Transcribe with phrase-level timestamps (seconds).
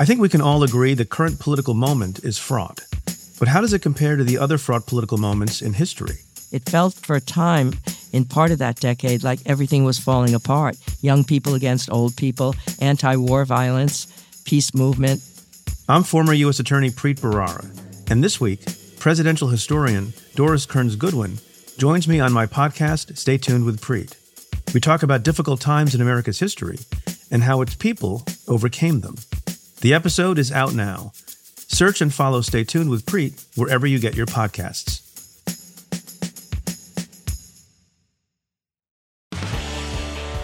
[0.00, 2.80] I think we can all agree the current political moment is fraught.
[3.38, 6.20] But how does it compare to the other fraught political moments in history?
[6.52, 7.74] It felt for a time
[8.10, 12.54] in part of that decade like everything was falling apart young people against old people,
[12.80, 14.06] anti war violence,
[14.46, 15.20] peace movement.
[15.86, 16.60] I'm former U.S.
[16.60, 17.68] Attorney Preet Bharara,
[18.10, 18.60] and this week,
[18.98, 21.40] presidential historian Doris Kearns Goodwin
[21.76, 24.14] joins me on my podcast, Stay Tuned with Preet.
[24.72, 26.78] We talk about difficult times in America's history
[27.30, 29.16] and how its people overcame them.
[29.80, 31.12] The episode is out now.
[31.14, 35.06] Search and follow Stay Tuned with Preet wherever you get your podcasts.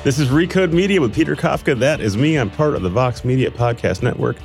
[0.05, 1.79] This is Recode Media with Peter Kafka.
[1.79, 2.37] That is me.
[2.37, 4.37] I'm part of the Vox Media Podcast Network.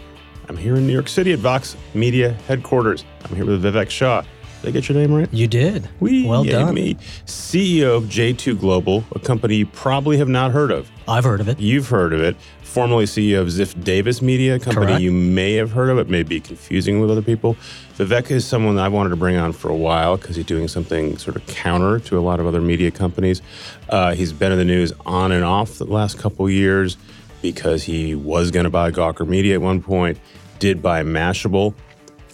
[0.50, 3.05] I'm here in New York City at Vox Media headquarters.
[3.23, 4.23] I'm here with Vivek Shah.
[4.62, 5.31] Did I get your name right?
[5.34, 5.88] You did.
[6.02, 6.76] We, well yay done.
[6.76, 6.95] Me,
[7.26, 10.92] CEO of J2 Global, a company you probably have not heard of.
[11.08, 11.59] I've heard of it.
[11.59, 12.36] You've heard of it.
[12.71, 15.02] Formerly CEO of Ziff Davis Media, a company Correct.
[15.02, 15.98] you may have heard of.
[15.98, 17.58] It may be confusing with other people.
[17.97, 21.17] Vivek is someone I wanted to bring on for a while because he's doing something
[21.17, 23.41] sort of counter to a lot of other media companies.
[23.89, 26.95] Uh, he's been in the news on and off the last couple years
[27.41, 30.17] because he was going to buy Gawker Media at one point,
[30.59, 31.73] did buy Mashable.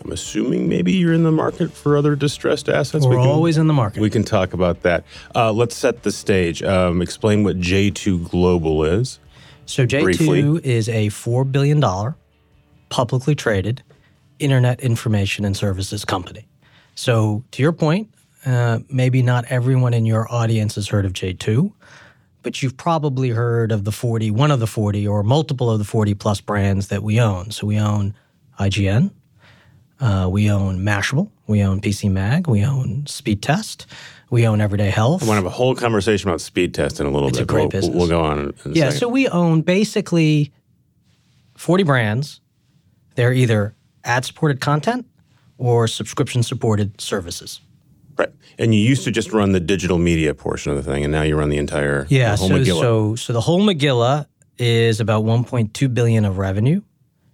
[0.05, 3.05] I'm assuming maybe you're in the market for other distressed assets.
[3.07, 4.01] We're We can- always in the market.
[4.01, 5.03] we can talk about that.
[5.33, 6.61] Uh, let's set the stage.
[6.61, 9.17] Um, explain what J2 Global is.
[9.67, 10.39] So J2 briefly.
[10.63, 11.83] is a $4 billion
[12.89, 13.83] publicly traded
[14.39, 16.47] internet information and services company.
[16.95, 18.09] So to your point,
[18.45, 21.71] uh, maybe not everyone in your audience has heard of J2,
[22.43, 25.85] but you've probably heard of the 40, one of the 40 or multiple of the
[25.85, 27.51] 40 plus brands that we own.
[27.51, 28.15] So we own
[28.59, 29.11] IGN,
[29.99, 33.85] uh, we own Mashable, we own PC Mag, we own Speed Test,
[34.30, 35.23] we own Everyday Health.
[35.23, 37.44] I want to have a whole conversation about speed testing a little It's bit.
[37.44, 37.95] a great we'll, business.
[37.95, 39.00] We'll go on in a Yeah, second.
[39.00, 40.52] so we own basically
[41.56, 42.42] 40 brands.
[43.16, 45.06] They're either ad supported content
[45.58, 47.61] or subscription supported services.
[48.17, 48.30] right.
[48.59, 51.22] And you used to just run the digital media portion of the thing, and now
[51.22, 52.80] you run the entire Yeah, the so, Megillah.
[52.80, 54.25] so so the whole Megillah
[54.57, 56.81] is about 1.2 billion of revenue.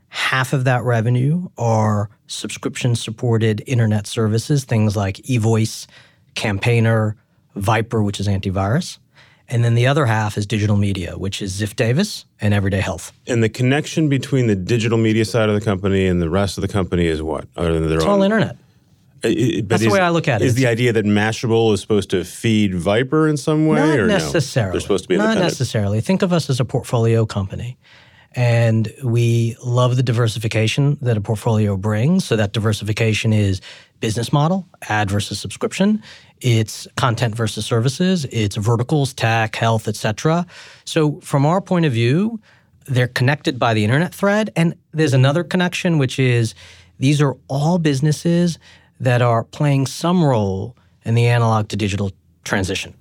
[0.09, 5.87] Half of that revenue are subscription supported internet services, things like eVoice,
[6.35, 7.15] Campaigner,
[7.55, 8.97] VIPRE, which is antivirus.
[9.49, 13.11] And then the other half is digital media, which is Ziff Davis and Everyday Health.
[13.27, 16.61] and the connection between the digital media side of the company and the rest of
[16.61, 17.47] the company is what?
[17.57, 18.11] Other than their It's own.
[18.11, 18.55] all internet.
[19.23, 20.45] I- I- but That's the way I look at it.
[20.45, 24.07] Is the idea that Mashable is supposed to feed VIPRE in some way, Not or
[24.07, 24.13] no?
[24.17, 24.71] necessarily.
[24.73, 26.01] They're supposed to be Not necessarily.
[26.01, 27.77] Think of us as a portfolio company.
[28.35, 32.25] And we love the diversification that a portfolio brings.
[32.25, 33.61] So that diversification is
[34.03, 36.03] business model, ad versus subscription.
[36.41, 38.25] It's content versus services.
[38.33, 40.45] It's verticals, tech, health, etc.
[40.83, 42.41] So from our point of view,
[42.85, 44.51] they're connected by the internet thread.
[44.57, 46.53] And there's another connection, which is
[46.99, 48.59] these are all businesses
[48.99, 50.75] that are playing some role
[51.05, 52.11] in the analog to digital
[52.43, 52.93] transition.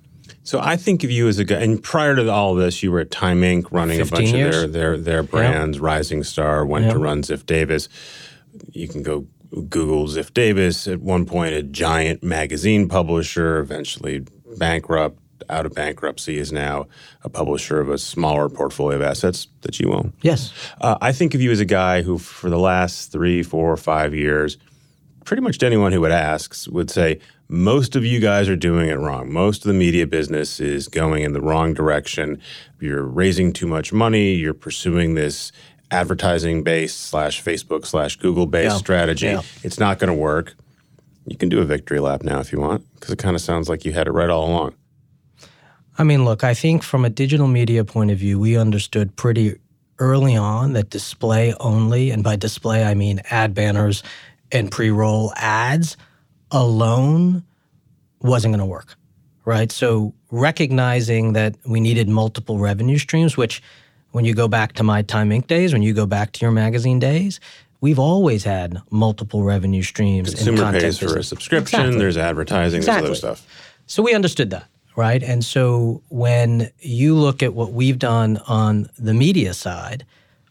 [0.44, 3.00] So I think of you as a guy, and prior to all this, you were
[3.00, 3.72] at Time Inc.
[3.72, 4.62] running a bunch years.
[4.62, 5.80] of their their their brands.
[5.80, 7.88] Rising Star went to run Ziff Davis.
[8.70, 9.26] You can go
[9.68, 10.86] Google Ziff Davis.
[10.88, 14.24] At one point, a giant magazine publisher, eventually
[14.56, 15.18] bankrupt,
[15.50, 16.86] out of bankruptcy, is now
[17.22, 20.12] a publisher of a smaller portfolio of assets that you own.
[20.22, 20.52] Yes.
[20.80, 23.76] Uh, I think of you as a guy who, for the last three, four, or
[23.76, 24.56] five years,
[25.24, 28.88] pretty much to anyone who would ask would say most of you guys are doing
[28.88, 29.30] it wrong.
[29.30, 32.40] Most of the media business is going in the wrong direction.
[32.80, 34.34] You're raising too much money.
[34.34, 35.52] You're pursuing this
[35.92, 38.78] advertising based slash Facebook slash Google based Yeah.
[38.78, 39.26] strategy.
[39.26, 39.42] Yeah.
[39.62, 40.54] It's not going to work.
[41.26, 43.68] You can do a victory lap now if you want, because it kind of sounds
[43.68, 44.74] like you had it right all along.
[45.98, 49.56] I mean, look, I think from a digital media point of view, we understood pretty
[49.98, 54.02] early on that display only, and by display, I mean ad banners
[54.50, 55.96] and pre roll ads
[56.50, 57.44] alone
[58.20, 58.96] wasn't going to work,
[59.44, 59.70] right?
[59.70, 63.62] So recognizing that we needed multiple revenue streams, which
[64.12, 65.46] when you go back to my Time Inc.
[65.46, 67.40] days, when you go back to your magazine days,
[67.80, 71.80] we've always had multiple revenue streams in Consumer content pays for a subscription.
[71.80, 71.98] Exactly.
[71.98, 72.80] There's advertising.
[72.82, 73.36] There's other Exactly.
[73.36, 73.46] stuff.
[73.86, 74.66] So we understood that,
[74.96, 75.22] right?
[75.22, 80.06] And so when you look at what we've done on the media side,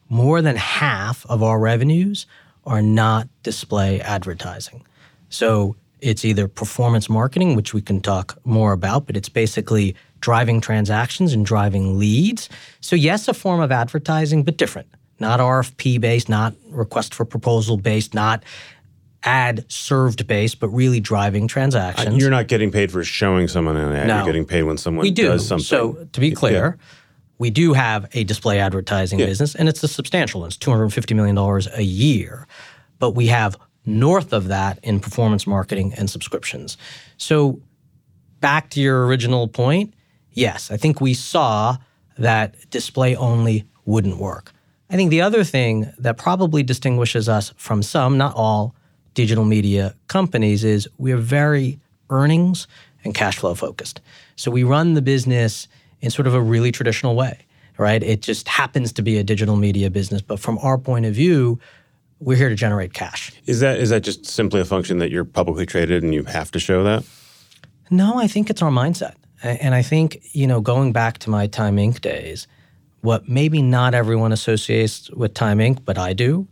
[0.09, 2.25] more than half of our revenues
[2.65, 4.83] are not display advertising.
[5.29, 10.61] So it's either performance marketing, which we can talk more about, but it's basically driving
[10.61, 12.47] transactions and driving leads.
[12.79, 14.87] So, yes, a form of advertising, but different.
[15.19, 18.43] Not RFP based, not request for proposal based, not
[19.23, 22.17] ad served based, but really driving uh, transactions.
[22.17, 24.07] You're not getting paid for showing someone an ad.
[24.07, 24.17] No.
[24.17, 25.27] You're getting paid when someone We do.
[25.27, 25.63] does something.
[25.63, 26.77] So to be clear,
[27.37, 29.27] we do have a display advertising Yeah.
[29.27, 30.47] business, and it's a substantial one.
[30.47, 31.37] It's $250 million
[31.75, 32.47] a year.
[32.97, 36.77] But we have north of that in performance marketing and subscriptions.
[37.17, 37.61] So,
[38.39, 39.93] back to your original point,
[40.33, 41.77] yes, I think we saw
[42.17, 44.53] that display only wouldn't work.
[44.89, 48.75] I think the other thing that probably distinguishes us from some, not all,
[49.13, 51.79] digital media companies is we are very
[52.09, 52.67] earnings
[53.03, 54.01] and cash flow focused.
[54.35, 55.67] So we run the business
[56.01, 57.45] in sort of a really traditional way,
[57.77, 58.01] right?
[58.01, 61.59] It just happens to be a digital media business, but from our point of view,
[62.19, 63.31] we're here to generate cash.
[63.45, 66.51] Is that is that just simply a function that you're publicly traded and you have
[66.51, 67.03] to show that?
[67.89, 69.15] No, I think it's our mindset.
[69.43, 72.01] And I think, you know, going back to my Time Inc.
[72.01, 72.47] days,
[73.01, 76.47] what maybe not everyone associates with Time Inc., but I do,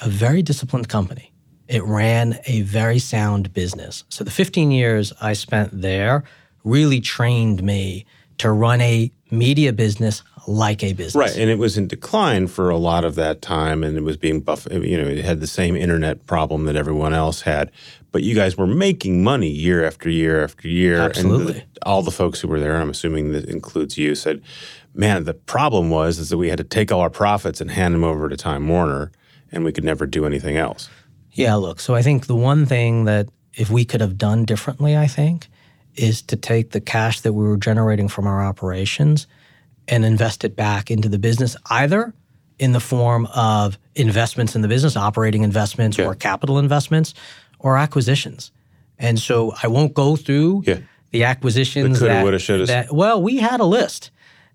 [0.00, 1.32] a very disciplined company.
[1.68, 4.04] It ran a very sound business.
[4.08, 6.24] So the 15 years I spent there
[6.64, 8.04] really trained me
[8.38, 11.14] to run a media business like a business.
[11.14, 14.16] Right, and it was in decline for a lot of that time, and it was
[14.16, 14.66] being buff.
[14.70, 17.70] You know, it had the same internet problem that everyone else had,
[18.12, 20.96] but you guys were making money year after year after year.
[20.96, 21.52] And Absolutely.
[21.52, 24.40] the- all the folks who were there, I'm assuming that includes you, said,
[24.94, 27.94] "Man, the problem was is that we had to take all our profits and hand
[27.94, 29.10] them over to Time Warner,
[29.52, 30.88] and we could never do anything else."
[31.32, 34.96] Yeah, look, so I think the one thing that if we could have done differently,
[34.96, 35.48] I think,
[35.96, 39.26] is to take the cash that we were generating from our operations
[39.88, 42.12] and invest it back into the business, either
[42.58, 46.06] in the form of investments in the business, operating investments Yeah.
[46.06, 47.14] or capital investments,
[47.58, 48.50] or acquisitions.
[48.98, 50.78] And so I won't go through Yeah.
[51.10, 54.10] the acquisitions The that, woulda, that well, we had a list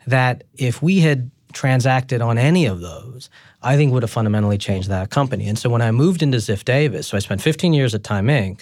[0.08, 3.30] that if we had transacted on any of those,
[3.62, 5.48] I think would have fundamentally changed that company.
[5.50, 8.28] And so when I moved into Ziff Davis, so I spent 15 years at Time
[8.28, 8.62] Inc.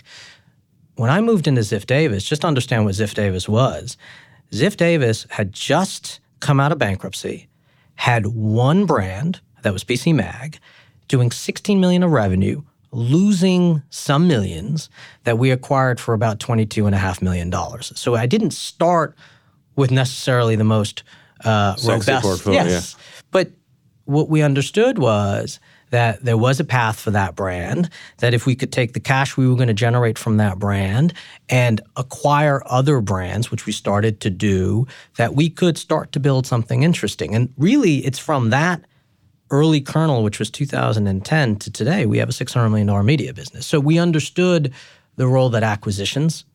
[0.96, 3.98] When I moved into Ziff Davis, just understand what Ziff Davis was,
[4.52, 7.48] Ziff Davis had just come out of bankruptcy,
[7.96, 10.60] had one brand that was PC Mag,
[11.08, 12.62] doing 16 million of revenue,
[12.92, 14.90] losing some millions
[15.24, 17.92] that we acquired for about 22 and a half million dollars.
[17.96, 19.16] So I didn't start
[19.76, 21.04] with necessarily the most
[21.44, 22.24] uh, Sexy robust.
[22.24, 22.96] portfolio, yes,
[23.32, 23.52] but
[24.06, 28.56] what we understood was that there was a path for that brand, that if we
[28.56, 31.14] could take the cash we were going to generate from that brand
[31.50, 34.86] and acquire other brands, which we started to do,
[35.18, 37.36] that we could start to build something interesting.
[37.36, 38.82] And really, it's from that
[39.50, 43.66] early kernel, which was 2010, to today, we have a $600 million media business.
[43.66, 44.74] So we understood
[45.16, 46.46] the role that acquisitions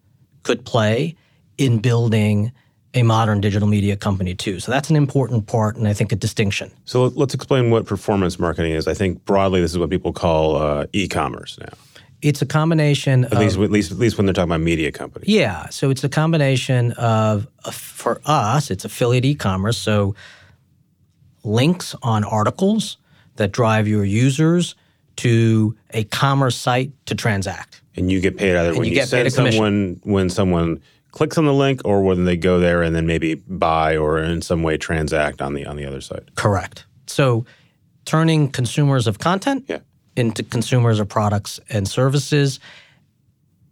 [0.42, 1.16] could play
[1.56, 2.52] in building
[2.94, 4.60] a modern digital media company too.
[4.60, 6.70] So that's an important part and I think a distinction.
[6.84, 8.86] So let- let's explain what performance marketing is.
[8.86, 11.72] I think broadly, this is what people call uh, e-commerce now.
[12.20, 14.92] It's a combination At of least, at least, at least when they're talking about media
[14.92, 15.28] companies.
[15.28, 19.76] Yeah, so it's a combination of, of for us, it's affiliate e-commerce.
[19.76, 20.14] So
[21.42, 22.98] links on articles
[23.36, 24.76] that drive your users
[25.16, 27.80] to a commerce site to transact.
[27.96, 30.80] And you get paid either when you you, get paid send someone when someone
[31.12, 34.42] clicks on the link, or when they go there and then maybe buy or in
[34.42, 36.30] some way transact on the on the other side.
[36.34, 36.84] Correct.
[37.06, 37.44] So
[38.04, 39.78] turning consumers of content Yeah.
[40.16, 42.58] into consumers of products and services.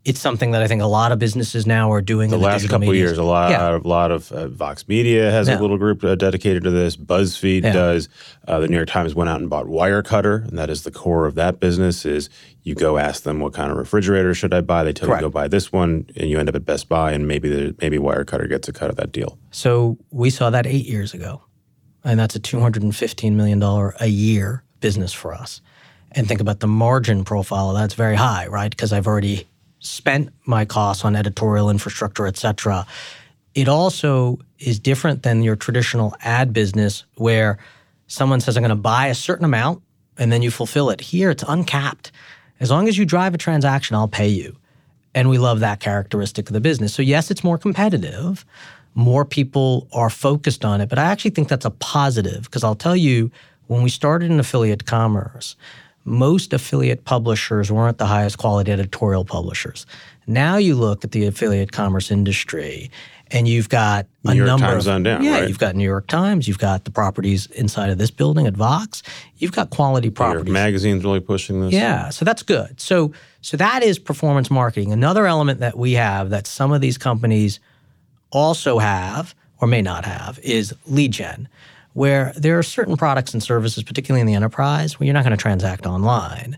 [0.03, 2.31] It's something that I think a lot of businesses now are doing.
[2.31, 3.75] The in last couple of years, a lot, Yeah.
[3.75, 5.59] of, lot of uh, Vox Media has Yeah.
[5.59, 6.97] a little group uh, dedicated to this.
[6.97, 7.73] BuzzFeed Yeah.
[7.75, 8.09] does.
[8.49, 11.27] Uh, the New York Times went out and bought Wirecutter, and that is the core
[11.27, 12.07] of that business.
[12.07, 12.31] Is
[12.63, 14.85] you go ask them what kind of refrigerator should I buy?
[14.85, 15.21] They tell Correct.
[15.23, 17.75] you go buy this one, and you end up at Best Buy, and maybe the,
[17.83, 19.37] maybe Wirecutter gets a cut of that deal.
[19.51, 21.43] So we saw that eight years ago.
[22.03, 23.63] And that's a $215 million
[24.01, 25.61] a year business for us.
[26.13, 27.75] And think about the margin profile.
[27.75, 28.71] That's very high, right?
[28.71, 29.47] Because I've already
[29.81, 32.87] spent my costs on editorial infrastructure, et cetera.
[33.55, 37.59] It also is different than your traditional ad business where
[38.07, 39.83] someone says, I'm going to buy a certain amount
[40.19, 41.01] and then you fulfill it.
[41.01, 42.13] Here, it's uncapped.
[42.61, 44.57] As long as you drive a transaction, I'll pay you.
[45.15, 46.95] And we love that characteristic of the business.
[46.95, 48.45] So, yes, it's more competitive.
[48.95, 50.89] More people are focused on it.
[50.89, 53.31] But I actually think that's a positive because I'll tell you,
[53.67, 55.57] when we started in affiliate commerce,
[56.11, 59.87] most affiliate publishers weren't the highest quality editorial publishers.
[60.27, 62.91] Now you look at the affiliate commerce industry
[63.33, 65.49] and you've got a New York number Times of, on down, yeah, right?
[65.49, 69.03] you've got New York Times, you've got the properties inside of this building at Vox,
[69.37, 70.53] you've got quality New York properties.
[70.53, 71.73] Magazine's really pushing this.
[71.73, 72.81] Yeah, so that's good.
[72.81, 74.93] So so that is performance marketing.
[74.93, 77.61] Another element that we have that some of these companies
[78.31, 81.49] also have or may not have is lead gen,
[81.93, 85.37] where there are certain products and services, particularly in the enterprise, where you're not going
[85.37, 86.57] to transact online.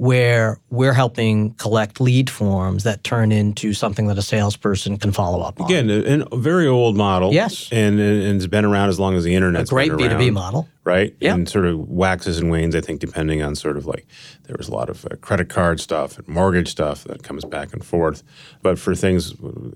[0.00, 5.42] where we're helping collect lead forms that turn into something that a salesperson can follow
[5.42, 5.66] up on.
[5.66, 7.34] Again, a, a very old model.
[7.34, 7.68] Yes.
[7.70, 10.66] And, and it's been around as long as the internet's a great around, B2B model.
[10.84, 11.14] Right?
[11.20, 11.34] Yeah.
[11.34, 14.06] And sort of waxes and wanes, I think, depending on sort of like
[14.44, 17.74] there was a lot of uh, credit card stuff and mortgage stuff that comes back
[17.74, 18.22] and forth.
[18.62, 19.34] But for things,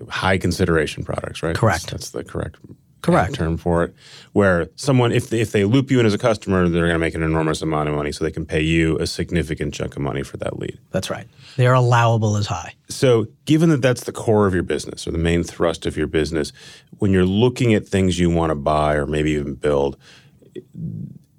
[0.09, 1.55] high consideration products, right?
[1.55, 1.91] Correct.
[1.91, 2.57] That's, that's the correct
[3.01, 3.35] Correct.
[3.35, 3.95] term for it.
[4.33, 6.99] Where someone, if they, if they loop you in as a customer, they're going to
[6.99, 10.01] make an enormous amount of money, so they can pay you a significant chunk of
[10.01, 10.79] money for that lead.
[10.91, 11.27] That's right.
[11.55, 12.73] They're allowable as high.
[12.89, 16.07] So, given that that's the core of your business or the main thrust of your
[16.07, 16.51] business,
[16.97, 19.97] when you're looking at things you want to buy or maybe even build,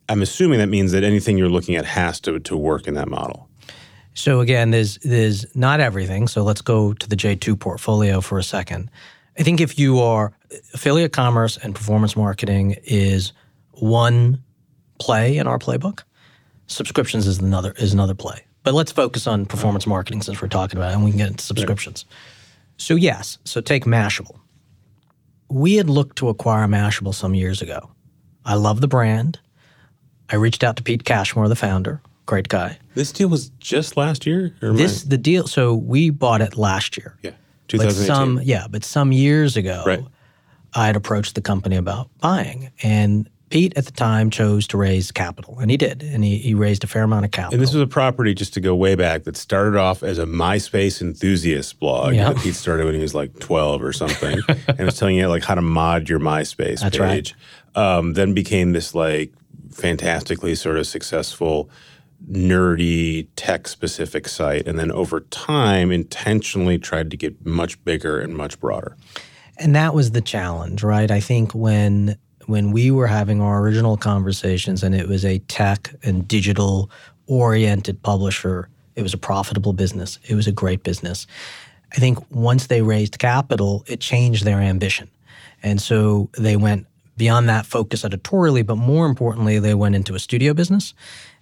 [0.09, 3.09] I'm assuming that means that anything you're looking at has to, to work in that
[3.09, 3.49] model.
[4.15, 6.27] So again, there's there's not everything.
[6.27, 8.91] So let's go to the J2 portfolio for a second.
[9.39, 10.33] I think if you are
[10.75, 13.33] affiliate commerce and performance marketing is
[13.73, 14.43] one
[14.99, 16.03] play in our playbook,
[16.67, 18.45] subscriptions is another is another play.
[18.63, 21.29] But let's focus on performance marketing since we're talking about it and we can get
[21.29, 22.05] into subscriptions.
[22.79, 24.39] So yes, so take Mashable.
[25.49, 27.91] We had looked to acquire Mashable some years ago.
[28.45, 29.39] I love the brand.
[30.29, 32.79] I reached out to Pete Cashmore, the founder, great guy.
[32.97, 34.53] This deal was just last year?
[34.61, 35.47] Or am I- This the deal.
[35.47, 37.17] So we bought it last year.
[37.23, 37.31] yeah,
[37.73, 40.05] But some yeah, but some years ago, Right.
[40.75, 45.13] I had approached the company about buying, and Pete at the time chose to raise
[45.13, 47.55] capital, and he did, and he, he raised a fair amount of capital.
[47.55, 50.27] and this was a property, just to go way back, that started off as a
[50.27, 52.33] MySpace enthusiast blog Yeah.
[52.33, 55.45] that Pete started when he was like 12 or something, and was telling you like
[55.45, 57.09] how to mod your MySpace That's right.
[57.25, 57.35] page.
[57.77, 59.33] Um, then became this like
[59.71, 61.71] fantastically sort of successful,
[62.31, 68.35] nerdy, tech specific site, and then over time, intentionally tried to get much bigger and
[68.37, 68.97] much broader.
[69.59, 71.11] And that was the challenge, right?
[71.11, 75.93] I think when when we were having our original conversations, and it was a tech
[76.05, 76.91] and digital
[77.27, 80.19] oriented publisher, it was a profitable business.
[80.29, 81.27] It was a great business.
[81.93, 85.11] I think once they raised capital, it changed their ambition,
[85.63, 86.87] and so they went
[87.17, 90.95] beyond that focus editorially, but more importantly, they went into a studio business,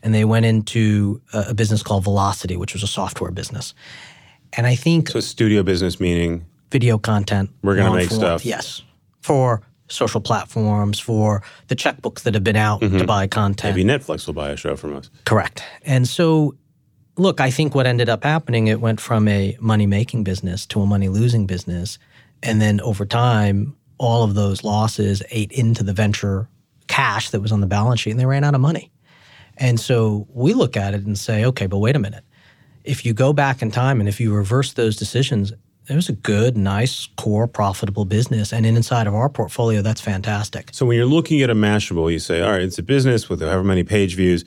[0.02, 3.74] and they went into a, business called Velocity, which was a software business.
[4.52, 6.44] And I think So, studio business meaning
[6.74, 7.50] video content.
[7.62, 8.20] We're gonna make form.
[8.20, 8.44] stuff.
[8.44, 8.82] Yes.
[9.20, 12.98] For social platforms, for the checkbooks that have been out mm-hmm.
[12.98, 13.76] to buy content.
[13.76, 15.08] maybe Netflix will buy a show from us.
[15.24, 15.62] Correct.
[15.82, 16.56] And so,
[17.16, 20.80] look, I think what ended up happening, it went from a money making business to
[20.80, 22.00] a money losing business.
[22.42, 26.48] And then over time, all of those losses ate into the venture
[26.88, 28.90] cash that was on the balance sheet and they ran out of money.
[29.58, 32.24] And so we look at it and say, okay, but wait a minute.
[32.82, 35.52] If you go back in time and if you reverse those decisions,
[35.88, 38.52] it was a good, nice, core, profitable business.
[38.52, 40.70] And inside of our portfolio, that's fantastic.
[40.72, 43.40] So when you're looking at a Mashable, you say, all right, it's a business with
[43.40, 44.44] however many page views.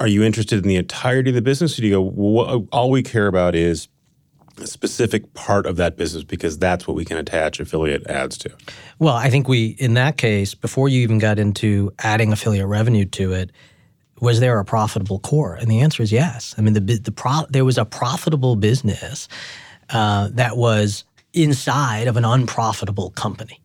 [0.00, 1.76] Are you interested in the entirety of the business?
[1.76, 3.88] Or do you go, well, all we care about is
[4.58, 8.50] a specific part of that business because that's what we can attach affiliate ads to.
[8.98, 13.04] Well, I think we, in that case, before you even got into adding affiliate revenue
[13.06, 13.50] to it,
[14.20, 15.54] was there a profitable core?
[15.54, 16.54] And the answer is yes.
[16.58, 19.28] I mean, the the pro, there was a profitable business
[19.90, 23.60] uh, that was inside of an unprofitable company.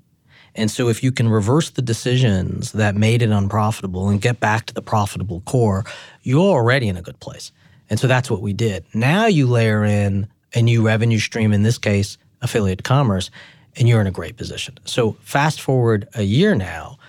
[0.56, 4.68] And so, if you can reverse the decisions that made it unprofitable and get back
[4.68, 5.84] to the profitable core,
[6.22, 7.52] you're already in a good place.
[7.90, 8.86] And so that's what we did.
[8.94, 13.30] Now you layer in a new revenue stream, in this case, affiliate commerce,
[13.76, 14.78] and you're in a great position.
[14.86, 17.00] So, fast forward a year now,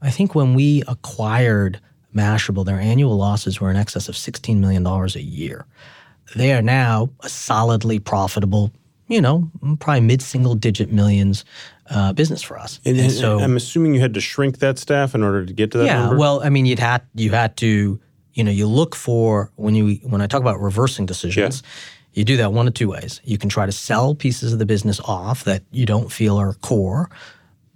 [0.00, 1.80] I think when we acquired
[2.14, 5.66] Mashable, their annual losses were in excess of $16 million a year.
[6.34, 8.72] They are now a solidly profitable,
[9.08, 11.44] you know, probably mid single digit millions
[11.90, 12.80] uh, business for us.
[12.84, 15.70] And, And so, I'm assuming you had to shrink that staff in order to get
[15.72, 16.16] to that yeah, number.
[16.16, 18.00] well, I mean, you'd had you had to,
[18.34, 21.62] you know, you look for when you when I talk about reversing decisions,
[22.12, 23.20] you do that one of two ways.
[23.24, 26.54] You can try to sell pieces of the business off that you don't feel are
[26.54, 27.10] core.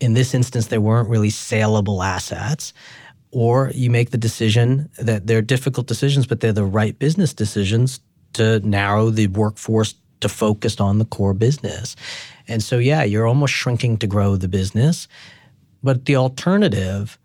[0.01, 2.73] In this instance, they weren't really saleable assets.
[3.33, 8.01] Or you make the decision that they're difficult decisions, but they're the right business decisions
[8.35, 11.97] to narrow the workforce to focus on the core business.
[12.47, 15.09] And so, yeah, you're almost shrinking to grow the business.
[15.83, 17.19] But the alternative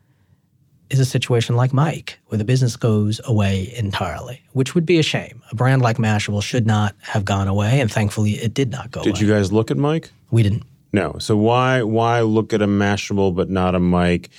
[0.90, 5.04] is a situation like Mic, where the business goes away entirely, which would be a
[5.04, 5.42] shame.
[5.52, 9.02] A brand like Mashable should not have gone away, and thankfully it did not go
[9.04, 9.22] Did away.
[9.22, 10.12] you guys look at Mic?
[10.32, 10.64] we didn't.
[10.94, 11.18] No.
[11.20, 14.30] So why why look at a Mashable but not a Mic?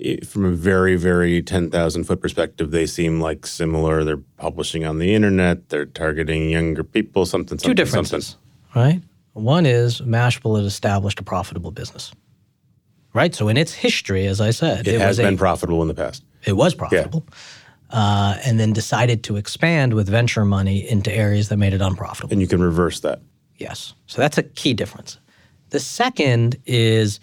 [0.00, 4.02] It- from a very very ten thousand foot perspective, they seem like similar.
[4.04, 5.68] They're publishing on the internet.
[5.68, 7.26] They're targeting younger people.
[7.26, 7.58] Something.
[7.58, 8.36] Two something, differences,
[8.74, 9.00] right?
[9.34, 12.12] One is Mashable had established a profitable business,
[13.14, 13.34] right?
[13.34, 14.94] So in its history, as I said, Something.
[14.94, 16.24] It, has been a, profitable in the past.
[16.44, 17.24] it was profitable.
[17.90, 22.32] uh, and then decided to expand with venture money into areas that made it unprofitable.
[22.32, 23.20] And you can reverse that.
[23.58, 23.94] Yes.
[24.06, 25.18] So that's a key difference.
[25.70, 27.20] The second is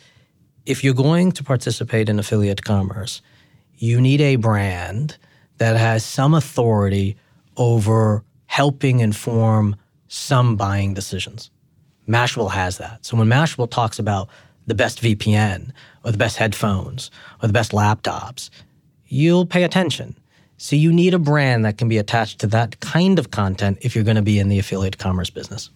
[0.67, 3.21] if you're going to participate in affiliate commerce,
[3.77, 5.17] you need a brand
[5.59, 7.15] that has some authority
[7.55, 9.77] over helping inform
[10.09, 11.50] some buying decisions.
[12.07, 13.05] Mashable has that.
[13.05, 14.27] So when Mashable talks about
[14.65, 15.71] the best VPN
[16.03, 18.50] or the best headphones or the best laptops,
[19.07, 20.17] you'll pay attention.
[20.57, 23.95] So you need a brand that can be attached to that kind of content if
[23.95, 25.69] you're going to be in the affiliate commerce business.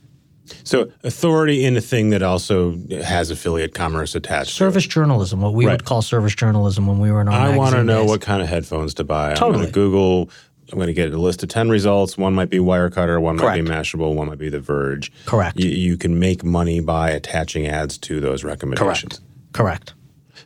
[0.64, 4.52] So authority in a thing that also has affiliate commerce attached.
[4.52, 5.74] Service journalism, what we Right.
[5.74, 8.10] would call service journalism when we were in our I want to know days.
[8.10, 9.32] what kind of headphones to buy.
[9.32, 9.58] I'm Totally.
[9.60, 10.30] going to Google.
[10.72, 12.18] I'm going to get a list of 10 results.
[12.18, 15.12] One might be Wirecutter, one might be Mashable, one might be The Verge.
[15.26, 15.60] Correct.
[15.60, 19.20] You, you can make money by attaching ads to those recommendations.
[19.20, 19.22] Correct.
[19.54, 19.94] Correct.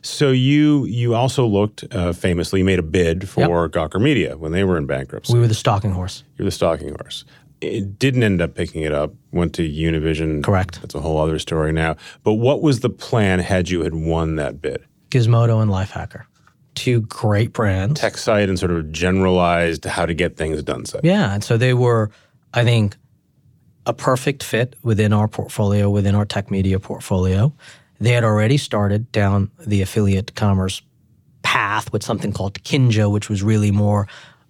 [0.02, 4.52] So you you also looked uh, famously, you made a bid for Gawker Media when
[4.52, 5.32] they were in bankruptcy.
[5.32, 6.22] We were the stalking horse.
[6.36, 7.24] You're the stalking horse.
[7.66, 9.12] It didn't end up picking it up.
[9.32, 10.42] Went to Univision.
[10.42, 10.80] Correct.
[10.80, 11.96] That's a whole other story now.
[12.22, 14.84] But what was the plan had you had won that bid?
[15.10, 16.24] Gizmodo and Lifehacker.
[16.74, 18.00] Two great brands.
[18.00, 21.04] Tech site and sort of generalized how to get things done site.
[21.04, 21.32] Yeah.
[21.32, 22.10] And so they were,
[22.52, 22.96] I think,
[23.86, 27.52] a perfect fit within our portfolio, within our tech media portfolio.
[27.98, 30.82] They had already started down the affiliate commerce
[31.42, 34.08] path with something called Kinja, which was really more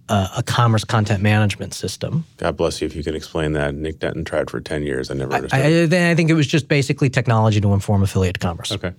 [0.08, 2.24] uh, a commerce content management system.
[2.36, 3.74] God bless you if you can explain that.
[3.74, 5.10] Nick Denton tried for 10 years.
[5.10, 5.94] I never understood.
[5.94, 8.72] I, I, I think it was just basically technology to inform affiliate commerce.
[8.72, 8.92] okay.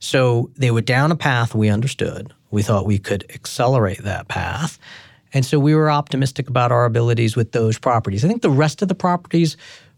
[0.00, 2.32] So they were down a path we understood.
[2.50, 4.78] We thought we could accelerate that path.
[5.32, 8.24] And so we were optimistic about our abilities with those properties.
[8.24, 9.56] I think the rest of the properties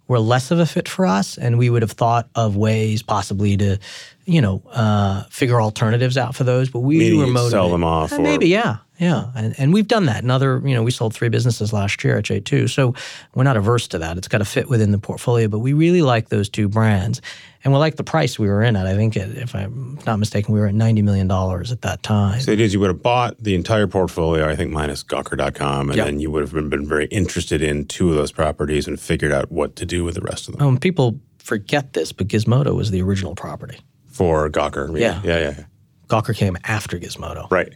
[0.09, 3.57] were less of a fit for us, and we would have thought of ways possibly
[3.57, 3.79] to,
[4.25, 6.71] you know, uh, figure alternatives out for those.
[6.71, 7.51] But we Meaning were motivated.
[7.51, 9.31] sell them off Uh, maybe, yeah, yeah.
[9.35, 10.23] And, and we've done that.
[10.23, 12.71] Another, you know, we sold three businesses last year at J2.
[12.71, 12.95] So
[13.35, 14.17] we're not averse to that.
[14.19, 15.49] It's got to fit within the portfolio.
[15.49, 17.21] But we really like those two brands.
[17.65, 18.87] And we like the price we were in at.
[18.89, 22.41] I think, it, if I'm not mistaken, we were at $90 million at that time.
[22.41, 25.97] So it is you would have bought the entire portfolio, I think minus Gawker.com, and
[25.97, 26.07] Yep.
[26.07, 29.31] then you would have been, been very interested in two of those properties and figured
[29.33, 32.75] out what to do with the rest of them Um, people forget this, but Gizmodo
[32.75, 33.79] was the original property.
[34.13, 34.99] For Gawker.
[34.99, 35.21] Yeah.
[35.25, 35.65] Yeah, yeah, yeah.
[36.09, 37.51] Gawker came after Gizmodo.
[37.51, 37.75] Right.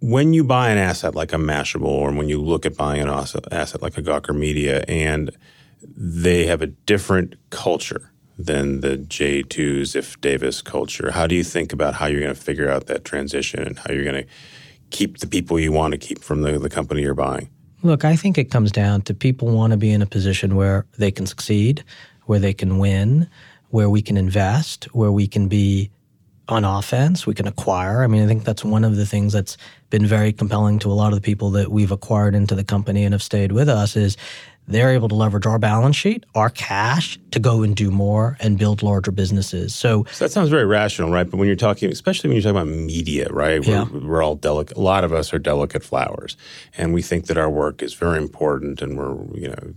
[0.00, 3.08] When you buy an asset like a Mashable, or when you look at buying an
[3.08, 5.30] asset, like a Gawker Media, and
[5.96, 11.72] they have a different culture than the J2 Ziff Davis culture, how do you think
[11.72, 14.28] about how you're going to figure out that transition and how you're going to
[14.90, 17.48] keep the people you want to keep from the, the company you're buying?
[17.82, 20.86] Look, I think it comes down to people want to be in a position where
[20.98, 21.84] they can succeed,
[22.24, 23.28] where they can win,
[23.70, 25.90] where we can invest, where we can be
[26.48, 28.02] on offense, we can acquire.
[28.02, 29.56] I mean, I think that's one of the things that's
[29.90, 33.04] been very compelling to a lot of the people that we've acquired into the company
[33.04, 34.16] and have stayed with us is
[34.68, 38.58] they're able to leverage our balance sheet, our cash to go and do more and
[38.58, 39.74] build larger businesses.
[39.74, 41.28] So So that sounds very rational, right?
[41.28, 43.64] But when you're talking, especially when you're talking about media, right?
[43.64, 43.86] Yeah.
[43.92, 44.76] We're, we're all delicate.
[44.76, 46.36] A lot of us are delicate flowers,
[46.76, 49.74] and we think that our work is very important, and we're you know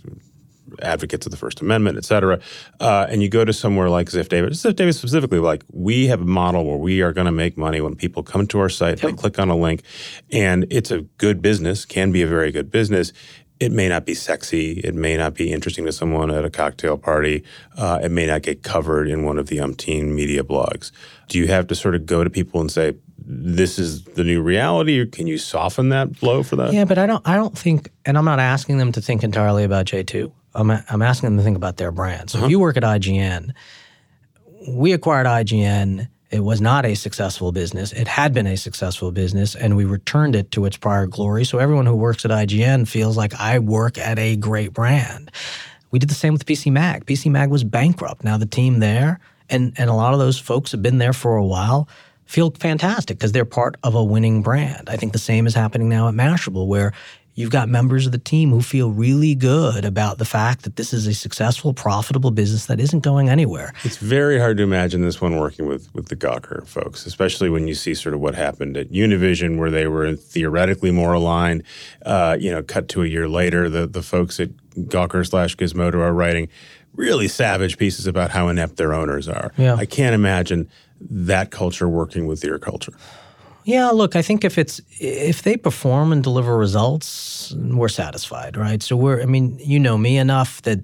[0.81, 2.39] advocates of the First Amendment, et cetera.
[2.79, 6.21] Uh, and you go to somewhere like Ziff Davis, Ziff Davis specifically, like we have
[6.21, 8.99] a model where we are going to make money when people come to our site,
[9.01, 9.83] they click on a link,
[10.31, 13.13] and it's a good business, can be a very good business.
[13.59, 14.79] It may not be sexy.
[14.79, 17.43] It may not be interesting to someone at a cocktail party.
[17.77, 20.91] Uh, it may not get covered in one of the umpteen media blogs.
[21.27, 24.41] Do you have to sort of go to people and say, "This is the new
[24.41, 26.71] reality," or can you soften that blow for that?
[26.71, 27.27] Yeah, but I don't.
[27.27, 30.31] I don't think, and I'm not asking them to think entirely about J2.
[30.55, 32.29] I'm I'm asking them to think about their brand.
[32.29, 32.49] So if uh-huh.
[32.49, 33.53] you work at IGN,
[34.67, 36.07] we acquired IGN.
[36.31, 37.91] It was not a successful business.
[37.91, 41.43] It had been a successful business, and we returned it to its prior glory.
[41.43, 45.31] So everyone who works at IGN feels like I work at a great brand.
[45.89, 47.05] We did the same with PC Mag.
[47.05, 48.23] PC Mag was bankrupt.
[48.23, 51.35] Now the team there, and and a lot of those folks have been there for
[51.35, 51.89] a while,
[52.25, 54.87] feel fantastic because they're part of a winning brand.
[54.87, 56.93] I think the same is happening now at Mashable, where
[57.39, 60.91] you've got members of the team who feel really good about the fact that this
[60.91, 63.73] is a successful, profitable business that isn't going anywhere.
[63.85, 67.65] It's very hard to imagine this one working with with the Gawker folks, especially when
[67.65, 71.63] you see sort of what happened at Univision, where they were theoretically more aligned.
[72.05, 75.95] Uh, you know, cut to a year later, the the folks at Gawker slash Gizmodo
[75.95, 76.49] are writing
[76.93, 79.53] really savage pieces about how inept their owners are.
[79.57, 79.75] Yeah.
[79.75, 82.93] I can't imagine that culture working with your culture.
[83.69, 88.81] Yeah, look, I think if it's if they perform and deliver results, we're satisfied, right?
[88.81, 90.79] So we're I mean, you know me enough that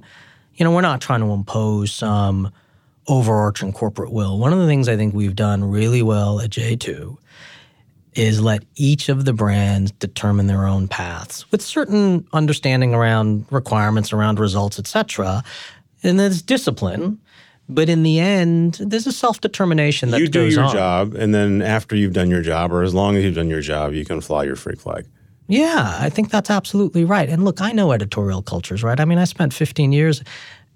[0.53, 2.51] you know, we're not trying to impose some
[3.07, 4.37] overarching corporate will.
[4.37, 7.17] One of the things I think we've done really well at J2
[8.13, 14.13] is let each of the brands determine their own paths with certain understanding around requirements
[14.13, 15.43] around results etc
[16.03, 17.19] and there's discipline
[17.67, 20.73] but in the end there's a self-determination that you do your on.
[20.73, 23.61] job, and then after you've done your job, or as long as you've done your
[23.61, 25.05] job, you can fly your freak flag.
[25.47, 27.29] Yeah, I think that's absolutely right.
[27.29, 28.99] And look, I know editorial cultures, right?
[28.99, 30.23] I mean, I spent 15 years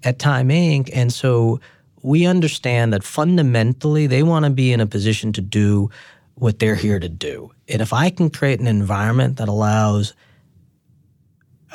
[0.04, 0.90] at Time Inc.
[0.92, 1.60] And so
[2.02, 5.90] we understand that fundamentally they want to be in a position to do
[6.34, 7.50] what they're here to do.
[7.68, 10.14] And if I can create an environment that allows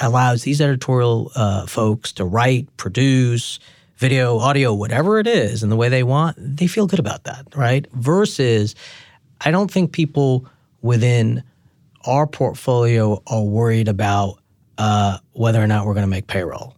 [0.02, 3.60] allows these editorial uh, folks to write, produce,
[3.98, 7.46] video, audio, whatever it is, in the way they want, they feel good about that,
[7.56, 7.88] right?
[7.94, 8.76] Versus,
[9.42, 10.48] I don't think people
[10.82, 11.44] within
[12.06, 14.40] our portfolio are worried about
[14.78, 16.76] uh, whether or not we're going to make payroll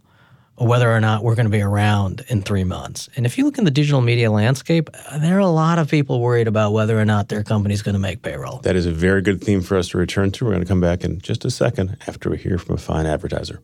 [0.57, 3.09] or whether or not we're going to be around in three months.
[3.15, 6.19] And if you look in the digital media landscape, there are a lot of people
[6.19, 8.59] worried about whether or not their company's going to make payroll.
[8.59, 10.45] That is a very good theme for us to return to.
[10.45, 13.05] We're going to come back in just a second after we hear from a fine
[13.05, 13.61] advertiser.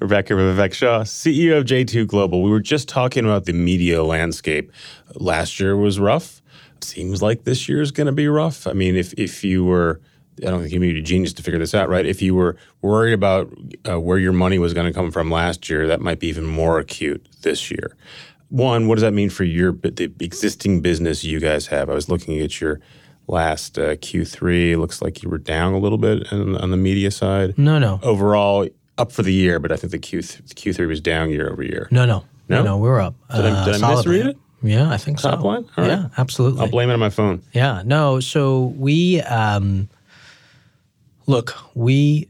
[0.00, 2.40] We're back here with Vivek Shah, CEO of J2 Global.
[2.40, 4.70] We were just talking about the media landscape.
[5.16, 6.40] Last year was rough.
[6.80, 8.68] Seems like this year is going to be rough.
[8.68, 10.00] I mean, if if you were,
[10.38, 12.06] I don't think you need a genius to figure this out, right?
[12.06, 13.52] If you were worried about
[13.88, 16.46] uh, where your money was going to come from last year, that might be even
[16.46, 17.96] more acute this year.
[18.50, 21.90] One, what does that mean for your the existing business you guys have?
[21.90, 22.78] I was looking at your
[23.26, 24.78] last uh, Q3.
[24.78, 27.58] Looks like you were down a little bit on, on the media side.
[27.58, 27.98] No, no.
[28.04, 31.62] Overall, up for the year, but I think the Q Q3 was down year over
[31.62, 31.88] year.
[31.90, 32.24] No, no.
[32.48, 32.62] No?
[32.62, 33.14] No, we're up.
[33.34, 34.38] Did I- did I misread it?
[34.62, 35.30] Yeah, I think so.
[35.30, 35.64] Top line?
[35.76, 35.86] All right.
[35.86, 36.60] Yeah, absolutely.
[36.62, 37.42] I'll blame it on my phone.
[37.52, 38.18] Yeah, no.
[38.20, 39.88] So we um,
[41.26, 41.54] look.
[41.74, 42.28] We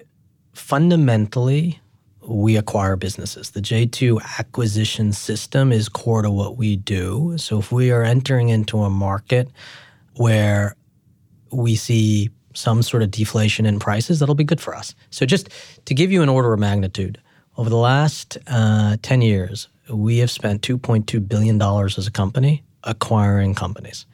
[0.53, 1.81] fundamentally
[2.27, 3.51] we acquire businesses.
[3.53, 7.35] The J2 acquisition system is core to what we do.
[7.39, 9.49] So if we are entering into a market
[10.17, 10.77] where
[11.51, 12.29] we see
[12.59, 14.95] some sort of deflation in prices, that'll be good for us.
[15.11, 15.49] So just
[15.85, 17.21] to give you an order of magnitude,
[17.57, 23.55] over the last uh, 10 years, we have spent $2.2 billion as a company acquiring
[23.55, 24.07] companies.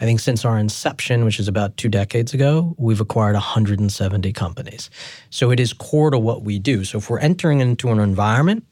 [0.00, 4.90] I think since our inception, which is about two decades ago, we've acquired 170 companies.
[5.30, 6.84] So it is core to what we do.
[6.84, 8.64] So if we're entering into an environment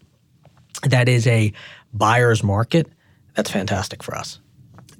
[0.82, 1.52] that is a
[1.92, 2.88] buyer's market,
[3.34, 4.40] that's fantastic for us.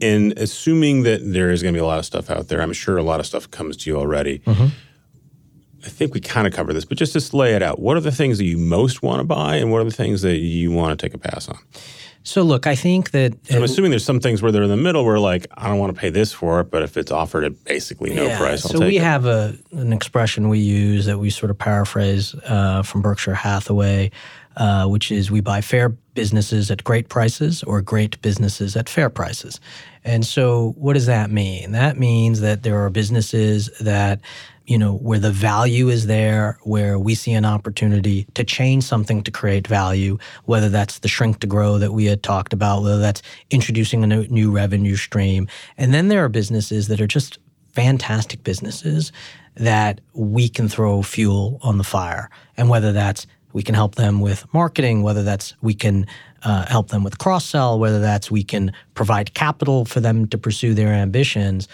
[0.00, 2.72] And assuming that there is going to be a lot of stuff out there, I'm
[2.72, 4.42] sure a lot of stuff comes to you already.
[4.46, 8.00] I think we kind of covered this, but just to lay it out, what are
[8.00, 10.72] the things that you most want to buy, and what are the things that you
[10.72, 11.58] want to take a pass on?
[12.24, 15.04] So look, I think that I'm assuming there's some things where they're in the middle,
[15.04, 17.62] where like I don't want to pay this for it, but if it's offered at
[17.62, 19.02] basically no Yeah, price, I'll so we it.
[19.02, 24.10] have a an expression we use that we sort of paraphrase uh, from Berkshire Hathaway,
[24.56, 29.08] uh, which is we buy fair businesses at great prices or great businesses at fair
[29.08, 29.60] prices.
[30.02, 31.70] And so, what does that mean?
[31.72, 34.20] That means that there are businesses that
[34.66, 39.22] you know where the value is there, where we see an opportunity to change something
[39.22, 42.98] to create value, whether that's the shrink to grow that we had talked about, whether
[42.98, 45.46] that's introducing a new, revenue stream,
[45.78, 47.38] and then there are businesses that are just
[47.72, 49.12] fantastic businesses
[49.56, 52.30] that we can throw fuel on the fire.
[52.56, 53.26] And whether that's
[53.56, 56.06] we can help them with marketing, whether that's we can
[56.42, 60.36] uh, help them with cross sell, whether that's we can provide capital for them to
[60.36, 61.66] pursue their ambitions,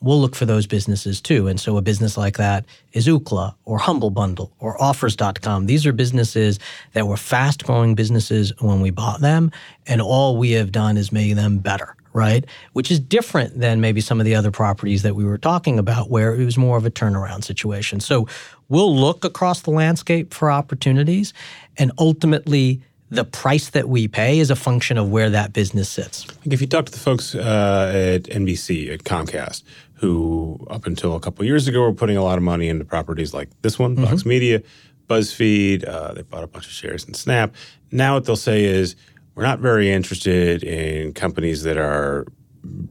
[0.00, 1.46] we'll look for those businesses too.
[1.46, 5.66] And so a business like that is Ookla or Humble Bundle or Offers.com.
[5.66, 6.58] These are businesses
[6.94, 9.52] that were fast growing businesses when we bought them.
[9.86, 12.44] And all we have done is make them better right?
[12.72, 16.10] Which is different than maybe some of the other properties that we were talking about,
[16.10, 18.00] where it was more of a turnaround situation.
[18.00, 18.26] So
[18.68, 21.32] we'll look across the landscape for opportunities,
[21.76, 26.26] and ultimately, the price that we pay is a function of where that business sits.
[26.44, 29.62] Like if you talk to the folks uh, at NBC, at Comcast,
[29.94, 33.32] who up until a couple years ago were putting a lot of money into properties
[33.32, 34.62] like this one, Vox Media,
[35.08, 37.54] BuzzFeed, uh, they bought a bunch of shares in Snap.
[37.90, 38.94] Now what they'll say is,
[39.38, 42.26] we're not very interested in companies that are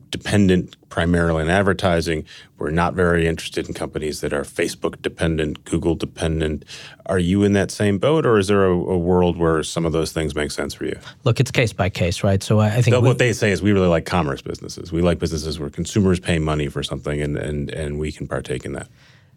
[0.10, 2.24] dependent primarily on advertising.
[2.58, 6.64] We're not very interested in companies that are Facebook dependent, Google dependent.
[7.08, 9.92] Are you in that same boat, or is there a, a world where some of
[9.92, 10.98] those things make sense for you?
[11.26, 12.42] Look, it's case by case, right?
[12.42, 14.90] So I, I think we- what they say is we really like commerce businesses.
[14.90, 18.64] We like businesses where consumers pay money for something and, and, and we can partake
[18.64, 18.88] in that.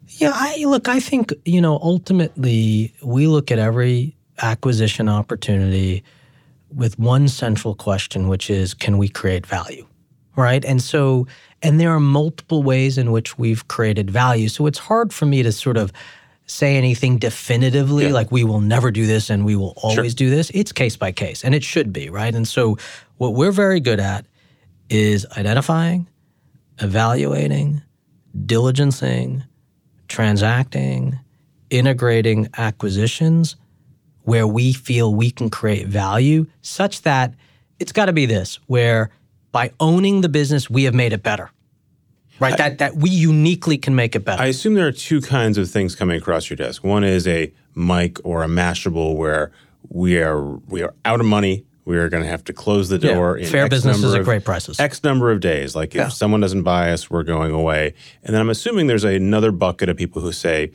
[0.07, 6.05] Yeah, I look, I think, you know, ultimately we look at every acquisition opportunity
[6.73, 9.87] with one central question, which is can we create value?
[10.35, 10.63] Right?
[10.63, 11.27] And so,
[11.61, 14.47] and there are multiple ways in which we've created value.
[14.47, 15.91] So it's hard for me to sort of
[16.45, 18.13] say anything definitively Yeah.
[18.13, 20.49] like we will never do this and we will always do this.
[20.53, 22.33] It's case by case, and it should be, right?
[22.33, 22.77] And so,
[23.17, 24.25] what we're very good at
[24.89, 26.07] is identifying,
[26.79, 27.81] evaluating,
[28.45, 29.43] diligencing,
[30.07, 31.19] transacting,
[31.69, 33.55] integrating acquisitions
[34.23, 37.33] where we feel we can create value such that
[37.79, 39.09] it's got to be this where
[39.51, 41.49] by owning the business we have made it better
[42.39, 45.57] right that that we uniquely can make it better I assume there are two kinds
[45.57, 46.83] of things coming across your desk.
[46.83, 49.51] One is a Mic or a Mashable where
[49.89, 51.65] we are we are out of money.
[51.85, 53.37] We are going to have to close the Yeah, door.
[53.37, 54.79] in fair X businesses at great prices.
[54.79, 55.75] X number of days.
[55.75, 56.07] Like if Yeah.
[56.09, 57.93] someone doesn't buy us, we're going away.
[58.23, 60.71] And then I'm assuming there's another bucket of people who say,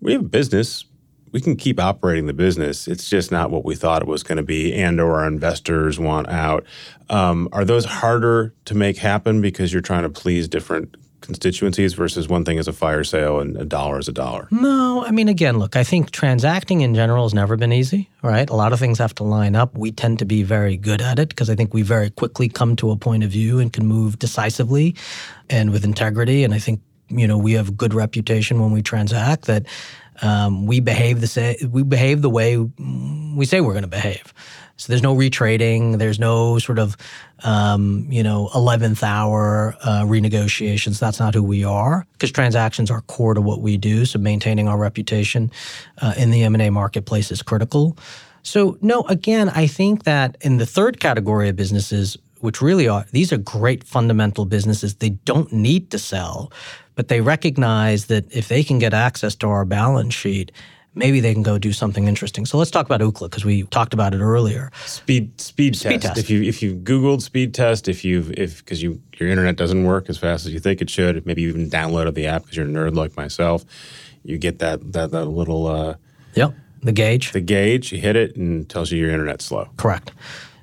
[0.00, 0.84] "We have a business.
[1.32, 2.88] We can keep operating the business.
[2.88, 5.98] It's just not what we thought it was going to be, and or our investors
[5.98, 6.64] want out."
[7.08, 12.28] Um, are those harder to make happen because you're trying to please different constituencies versus
[12.28, 14.48] one thing is a fire sale and a dollar is a dollar?
[14.50, 18.48] No, I mean, again, look, I think transacting in general has never been easy, right?
[18.48, 19.76] A lot of things have to line up.
[19.76, 22.76] We tend to be very good at it because I think we very quickly come
[22.76, 24.94] to a point of view and can move decisively
[25.50, 26.44] and with integrity.
[26.44, 29.66] And I think, you know, we have a good reputation when we transact that
[30.22, 34.32] um, we behave the say, we behave the way we say we're going to behave.
[34.76, 35.98] So there's no retrading.
[35.98, 36.96] There's no sort of,
[37.42, 41.00] um, you know, 11th hour uh, renegotiations.
[41.00, 44.04] That's not who we are because transactions are core to what we do.
[44.04, 45.50] So maintaining our reputation
[46.00, 47.98] uh, in the M&A marketplace is critical.
[48.42, 53.04] So no, again, I think that in the third category of businesses, which really are
[53.10, 54.94] these are great fundamental businesses.
[54.94, 56.52] They don't need to sell,
[56.98, 60.50] but they recognize that if they can get access to our balance sheet,
[60.96, 62.44] maybe they can go do something interesting.
[62.44, 64.72] So let's talk about Ookla because we talked about it earlier.
[64.84, 66.16] Speed speed, Speed test.
[66.16, 66.18] test.
[66.18, 69.84] If you if you Googled speed test, if you if because you your internet doesn't
[69.84, 72.56] work as fast as you think it should, maybe you even downloaded the app because
[72.56, 73.64] you're a nerd like myself,
[74.24, 75.94] you get that that, that little uh,
[76.34, 77.30] Yep, the gauge.
[77.30, 79.68] the gauge, you hit it and it tells you your internet's slow.
[79.76, 80.10] Correct.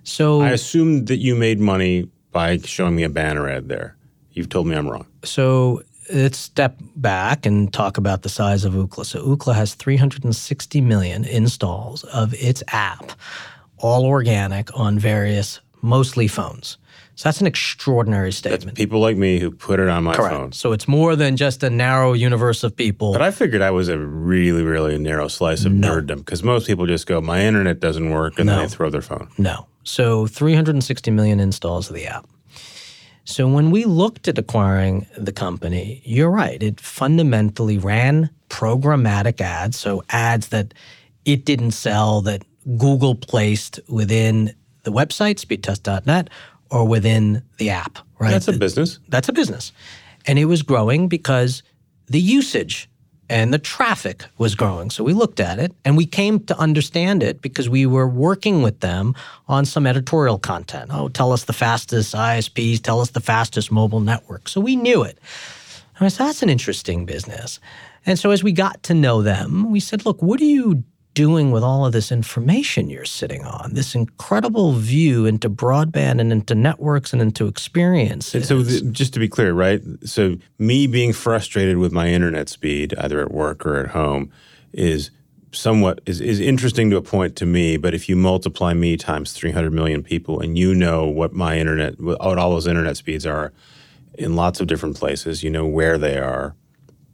[0.04, 3.96] So I assumed that you made money by showing me a banner ad there.
[4.34, 5.08] You've told me I'm wrong.
[5.24, 5.82] So
[6.14, 9.06] let's step back and talk about the size of Ookla.
[9.06, 13.12] So Ookla has 360 million installs of its app,
[13.78, 16.78] all organic on various, mostly phones.
[17.18, 18.78] So that's an extraordinary statement.
[18.78, 20.34] People like me who put it on my Correct.
[20.36, 20.52] phone.
[20.52, 23.14] So it's more than just a narrow universe of people.
[23.14, 26.86] But I figured I was a really, really narrow slice of nerddom because most people
[26.86, 28.62] just go, my internet doesn't work, and then No.
[28.64, 29.30] they throw their phone.
[29.38, 29.66] No.
[29.86, 32.28] So 360 million installs of the app.
[33.26, 36.62] So when we looked at acquiring the company, you're right.
[36.62, 40.74] It fundamentally ran programmatic ads, so ads that
[41.26, 42.44] it didn't sell that
[42.78, 46.30] Google placed within the website, speedtest.net,
[46.70, 48.32] or within the app, right?
[48.32, 49.00] That's a business.
[49.10, 49.72] That's a business.
[50.28, 51.64] And it was growing because
[52.08, 52.90] the usage
[53.30, 54.90] and the traffic was growing.
[54.90, 58.62] So we looked at it and we came to understand it because we were working
[58.62, 59.16] with them
[59.48, 60.92] on some editorial content.
[60.94, 64.48] Oh, tell us the fastest ISPs, tell us the fastest mobile network.
[64.48, 65.18] So we knew it.
[66.00, 67.60] I said, that's an interesting business.
[68.06, 70.84] And so as we got to know them, we said, look, what do you
[71.16, 73.74] doing with all of this information you're sitting on?
[73.74, 78.48] This incredible view into broadband and into networks and into experiences.
[78.48, 79.82] So th- just to be clear, right?
[80.04, 84.32] So me being frustrated with my internet speed, either at work or at home,
[84.72, 85.10] is
[85.52, 87.78] somewhat is, is interesting to a point to me.
[87.78, 92.00] But if you multiply me times 300 million people, and you know what my internet,
[92.00, 93.52] what all those internet speeds are
[94.18, 96.56] in lots of different places, you know where they are.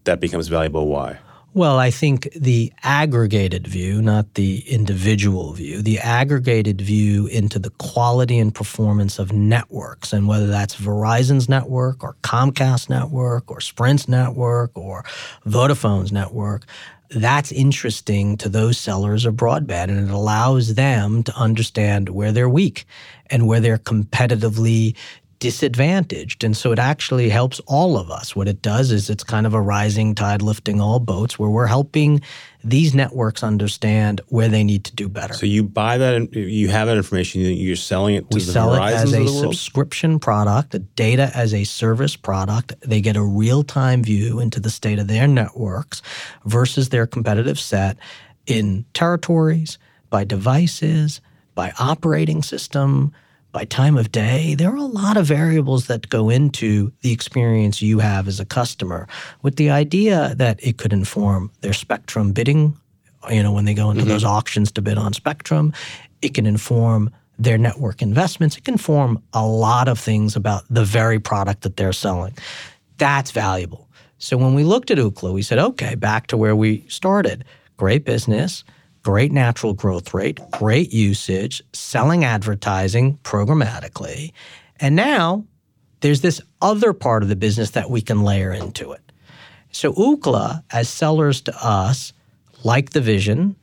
[0.03, 0.87] That becomes valuable.
[0.87, 1.19] Why?
[1.53, 7.71] Well, I think the aggregated view, not the individual view, the aggregated view into the
[7.71, 14.07] quality and performance of networks, and whether that's Verizon's network or Comcast network or Sprint's
[14.07, 15.03] network or
[15.45, 16.65] Vodafone's network,
[17.09, 22.47] that's interesting to those sellers of broadband, and it allows them to understand where they're
[22.47, 22.85] weak
[23.29, 24.95] and where they're competitively
[25.41, 26.43] disadvantaged.
[26.43, 28.35] And so it actually helps all of us.
[28.35, 31.65] What it does is it's kind of a rising tide lifting all boats where we're
[31.65, 32.21] helping
[32.63, 35.33] these networks understand where they need to do better.
[35.33, 38.51] So you buy that, and you have that information, you're selling it to we the
[38.51, 42.75] sell it as a subscription product, a data as a service product.
[42.81, 46.03] They get a real time view into the state of their networks
[46.45, 47.97] versus their competitive set
[48.45, 49.79] in territories,
[50.11, 51.19] by devices,
[51.55, 53.11] by operating system,
[53.51, 54.55] by time of day.
[54.55, 58.45] There are a lot of variables that go into the experience you have as a
[58.45, 59.07] customer
[59.41, 62.77] with the idea that it could inform their spectrum bidding
[63.29, 64.09] you know, when they go into mm-hmm.
[64.09, 65.73] those auctions to bid on spectrum.
[66.21, 68.57] It can inform their network investments.
[68.57, 72.37] It can inform a lot of things about the very product that they're selling.
[72.97, 73.87] That's valuable.
[74.17, 77.43] So when we looked at Ookla, we said, okay, back to where we started.
[77.77, 78.63] Great business,
[79.03, 84.31] great natural growth rate, great usage, selling advertising programmatically.
[84.79, 85.45] And now
[86.01, 89.01] there's this other part of the business that we can layer into it.
[89.71, 92.13] So Ookla, as sellers to us,
[92.63, 93.55] like the vision,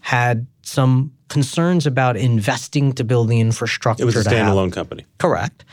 [0.00, 4.02] had some concerns about investing to build the infrastructure.
[4.02, 5.04] It was a standalone company.
[5.18, 5.64] Correct.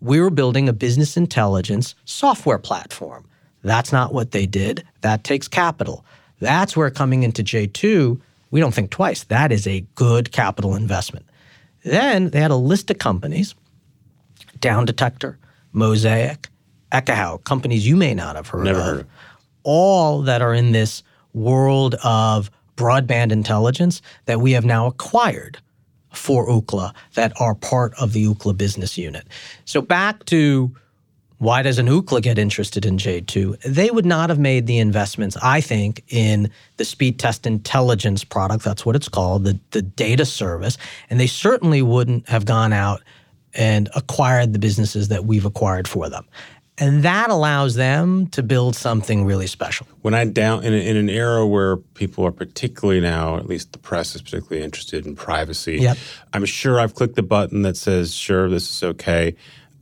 [0.00, 3.26] We were building a business intelligence software platform.
[3.62, 4.84] That's not what they did.
[5.00, 6.04] That takes capital.
[6.40, 9.24] That's where coming into J2, we don't think twice.
[9.24, 11.26] That is a good capital investment.
[11.84, 13.54] Then they had a list of companies
[14.60, 15.38] Down Detector,
[15.74, 16.46] Mosaik,
[16.92, 18.84] Ekahau, companies you may not have heard Never of.
[18.84, 19.06] heard of.
[19.62, 25.58] All that are in this world of broadband intelligence that we have now acquired
[26.12, 29.26] for Ookla that are part of the Ookla business unit.
[29.64, 30.74] So back to
[31.38, 33.60] why does an Ookla get interested in J2?
[33.62, 38.64] They would not have made the investments, I think, in the speed test intelligence product.
[38.64, 40.78] That's what it's called, the, the data service.
[41.10, 43.02] And they certainly wouldn't have gone out
[43.54, 46.26] and acquired the businesses that we've acquired for them.
[46.78, 49.86] And that allows them to build something really special.
[50.02, 53.78] When I down in, in an era where people are particularly now, at least the
[53.78, 55.78] press is particularly interested in privacy.
[55.78, 55.96] Yep.
[56.34, 59.34] I'm sure I've clicked the button that says, "Sure, this is okay."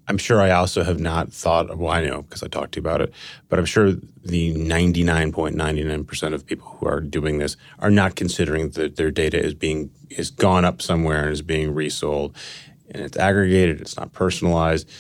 [0.07, 1.77] I'm sure I also have not thought.
[1.79, 3.13] Well, I know because I talked to you about it,
[3.49, 8.97] but I'm sure the 99.99% of people who are doing this are not considering that
[8.97, 12.37] their data is being is gone up somewhere and is being resold,
[12.91, 13.81] and it's aggregated.
[13.81, 14.91] It's not personalized.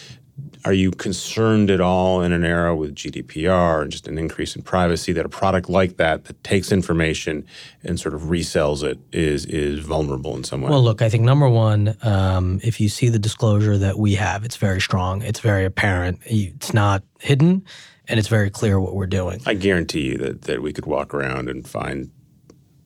[0.64, 4.62] Are you concerned at all in an era with GDPR and just an increase in
[4.62, 7.46] privacy that a product like that that takes information
[7.84, 10.70] and sort of resells it is is vulnerable in some way?
[10.70, 14.44] Well, look, I think number one, um, if you see the disclosure that we have,
[14.44, 17.64] it's very strong, it's very apparent, it's not hidden,
[18.08, 19.40] and it's very clear what we're doing.
[19.46, 22.10] I guarantee you that, that we could walk around and find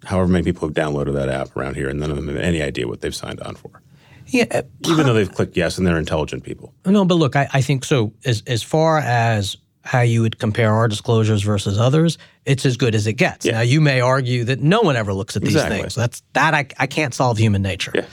[0.05, 2.61] however many people have downloaded that app around here and none of them have any
[2.61, 3.83] idea what they've signed on for.
[4.31, 6.75] Yeah, uh, Even though they've clicked yes and they're intelligent people.
[6.87, 8.13] no, but look, I, I think so.
[8.25, 12.95] As as far as how you would compare our disclosures versus others, it's as good
[12.95, 13.47] as it gets.
[13.47, 13.53] Yeah.
[13.53, 15.81] Now, you may argue that no one ever looks at these Exactly.
[15.81, 15.95] things.
[15.95, 17.93] That's that I, I can't solve human nature.
[17.95, 18.05] Yeah.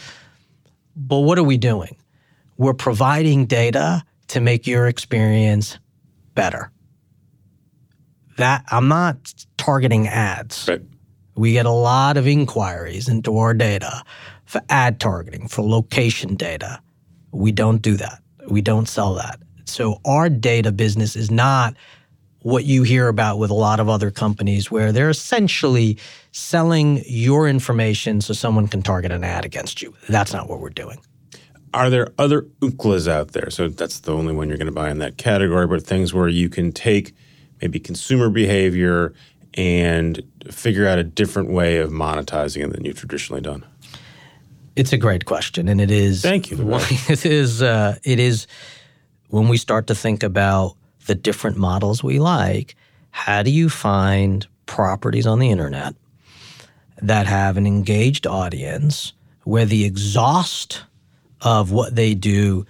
[0.96, 1.98] But what are we doing?
[2.58, 5.78] We're providing data to make your experience
[6.34, 6.72] better.
[8.38, 9.18] That I'm not
[9.58, 10.68] targeting ads.
[10.68, 10.82] Right.
[11.36, 14.04] We get a lot of inquiries into our data
[14.46, 16.82] for ad targeting, for location data.
[17.32, 18.22] We don't do that.
[18.48, 19.40] We don't sell that.
[19.66, 21.76] So our data business is not
[22.40, 25.98] what you hear about with a lot of other companies where they're essentially
[26.32, 29.94] selling your information so someone can target an ad against you.
[30.08, 31.00] That's not what we're doing.
[31.74, 33.50] Are there other Ooklas out there?
[33.50, 36.28] So that's the only one you're going to buy in that category, but things where
[36.28, 37.14] you can take
[37.62, 39.14] maybe consumer behavior
[39.56, 43.66] and figure out a different way of monetizing it than you've traditionally done.
[44.76, 46.22] It's a great question, and it is.
[46.22, 46.58] Thank you.
[47.10, 47.62] It is.
[47.62, 48.48] Uh, it is
[49.30, 52.76] when we start to think about the different models we like.
[53.12, 55.96] How do you find properties on the internet
[57.02, 60.84] that have an engaged audience, where the exhaust
[61.42, 62.66] of what they do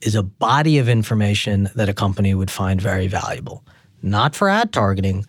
[0.00, 3.64] is a body of information that a company would find very valuable,
[4.02, 5.26] not for ad targeting,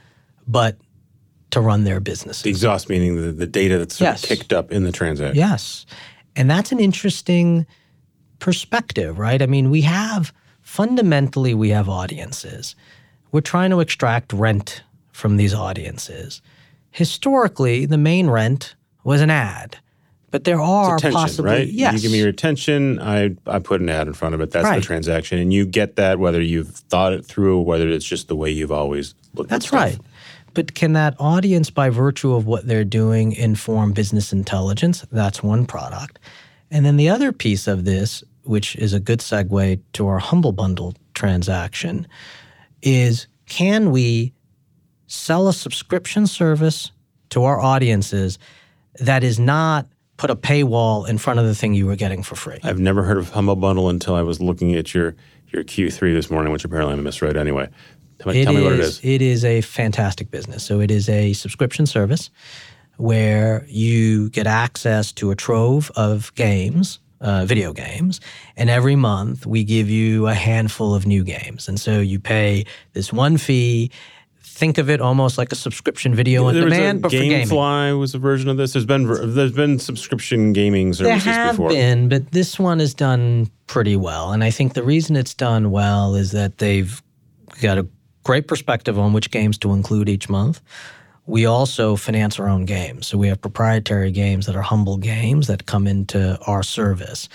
[0.47, 0.77] but
[1.53, 2.43] to run their businesses.
[2.43, 4.25] The exhaust meaning the, the data that's Yes.
[4.25, 5.37] kicked up in the transaction.
[5.37, 5.85] Yes.
[6.35, 7.65] And that's an interesting
[8.39, 9.41] perspective, right?
[9.41, 12.75] I mean, we have fundamentally we have audiences.
[13.31, 16.41] We're trying to extract rent from these audiences.
[16.91, 19.77] Historically, the main rent was an ad.
[20.31, 21.67] But there are attention, possibly right?
[21.67, 21.93] yes.
[21.93, 24.49] You give me your attention, I, I put an ad in front of it.
[24.49, 24.79] That's Right.
[24.79, 25.37] the transaction.
[25.37, 28.71] And you get that whether you've thought it through whether it's just the way you've
[28.71, 30.05] always looked That's at stuff.
[30.53, 35.05] But can that audience, by virtue of what they're doing, inform business intelligence?
[35.11, 36.19] That's one product.
[36.69, 40.51] And then the other piece of this, which is a good segue to our Humble
[40.51, 42.07] Bundle transaction,
[42.81, 44.33] is can we
[45.07, 46.91] sell a subscription service
[47.29, 48.39] to our audiences
[48.99, 49.87] that is not
[50.17, 52.59] put a paywall in front of the thing you were getting for free?
[52.63, 55.15] I've never heard of Humble Bundle until I was looking at your,
[55.49, 57.69] your Q3 this morning, which apparently I misread anyway.
[58.23, 58.99] Tell me, tell me what it is.
[59.03, 60.63] It is a fantastic business.
[60.63, 62.29] So it is a subscription service
[62.97, 68.21] where you get access to a trove of games, uh, video games,
[68.55, 71.67] and every month we give you a handful of new games.
[71.67, 73.91] And so you pay this one fee.
[74.41, 77.29] Think of it almost like a subscription video on there demand, but was a for
[77.29, 77.47] gaming.
[77.47, 78.73] GameFly was a version of this.
[78.73, 81.69] There's been there's been subscription gaming There services have before.
[81.69, 84.31] been, but this one is done pretty well.
[84.31, 87.01] And I think the reason it's done well is that they've
[87.61, 87.87] got a
[88.23, 90.61] great perspective on which games to include each month.
[91.25, 93.07] We also finance our own games.
[93.07, 97.29] So we have proprietary games that are humble games that come into our service.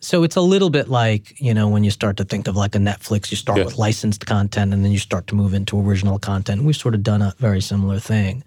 [0.00, 2.76] So it's a little bit like, you know, when you start to think of like
[2.76, 3.64] a Netflix, you start Yeah.
[3.64, 6.62] with licensed content and then you start to move into original content.
[6.62, 8.44] We've sort of done a very similar thing.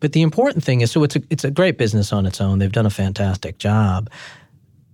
[0.00, 2.58] But the important thing is so it's a it's a great business on its own.
[2.58, 4.10] They've done a fantastic job.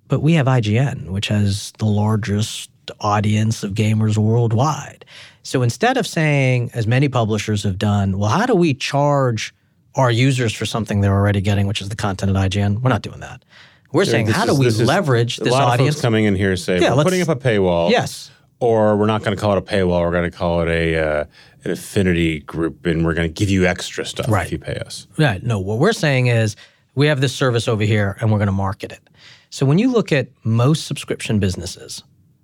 [0.06, 2.70] But we have IGN, which has the largest
[3.00, 5.04] audience of gamers worldwide.
[5.48, 9.54] So instead of saying, as many publishers have done, well, how do we charge
[9.94, 12.82] our users for something they're already getting, which is the content at IGN?
[12.82, 13.46] We're not doing that.
[13.90, 16.02] We're saying, how is- do we leverage this audience?
[16.02, 17.90] coming in here say Yeah, we're putting up a paywall.
[17.90, 18.30] Yes.
[18.60, 20.02] Or we're not going to call it a paywall.
[20.02, 21.24] We're going to call it a uh,
[21.64, 24.44] an affinity group, and we're going to give you extra stuff Right.
[24.44, 25.06] if you pay us.
[25.16, 25.42] Right.
[25.42, 26.56] No, what we're saying is
[26.94, 29.00] we have this service over here and we're going to market it.
[29.48, 32.02] So when you look at most subscription businesses,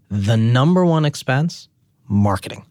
[0.09, 1.69] the number one expense,
[2.09, 2.65] marketing.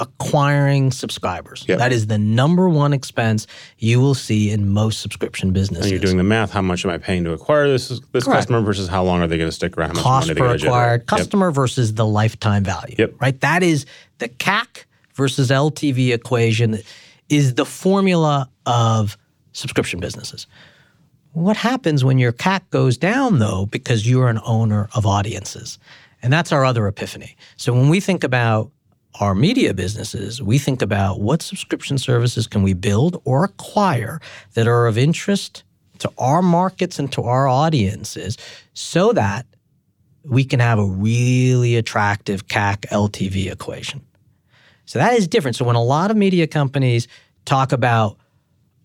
[0.00, 1.64] Acquiring subscribers.
[1.68, 1.78] Yep.
[1.78, 3.46] That is the number one expense
[3.78, 5.84] you will see in most subscription businesses.
[5.84, 6.50] And you're doing the math.
[6.50, 8.24] How much am I paying to acquire this this Correct.
[8.24, 9.90] customer versus how long are they going to stick around?
[9.90, 11.06] How much cost money are they per acquired Yep.
[11.06, 12.96] customer versus the lifetime value.
[12.98, 13.14] Yep.
[13.20, 13.40] Right?
[13.40, 13.86] That is
[14.18, 14.84] the CAC
[15.14, 16.78] versus LTV equation
[17.28, 19.16] is the formula of
[19.52, 20.46] subscription businesses.
[21.32, 25.78] What happens when your CAC goes down though because you're an owner of audiences?
[26.22, 27.36] And that's our other epiphany.
[27.56, 28.70] So when we think about
[29.18, 34.20] our media businesses, we think about what subscription services can we build or acquire
[34.54, 35.64] that are of interest
[35.98, 38.38] to our markets and to our audiences
[38.72, 39.46] so that
[40.24, 44.02] we can have a really attractive CAC LTV equation.
[44.84, 45.56] So that is different.
[45.56, 47.08] So when a lot of media companies
[47.44, 48.16] talk about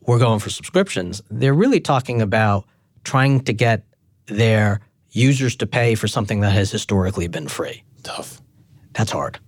[0.02, 2.66] we're going for subscriptions, they're really talking about
[3.04, 3.84] trying to get
[4.28, 7.84] their users to pay for something that has historically been free.
[8.04, 8.42] Tough.
[8.94, 9.40] That's hard.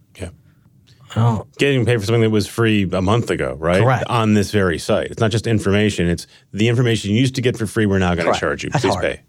[1.17, 3.81] Oh, Getting paid for something that was free a month ago, right?
[3.81, 4.05] Correct.
[4.09, 5.07] On this very site.
[5.11, 6.07] It's not just information.
[6.07, 7.85] It's the information you used to get for free.
[7.85, 8.69] We're now going to charge you.
[8.69, 9.03] That's Please hard.
[9.03, 9.21] pay.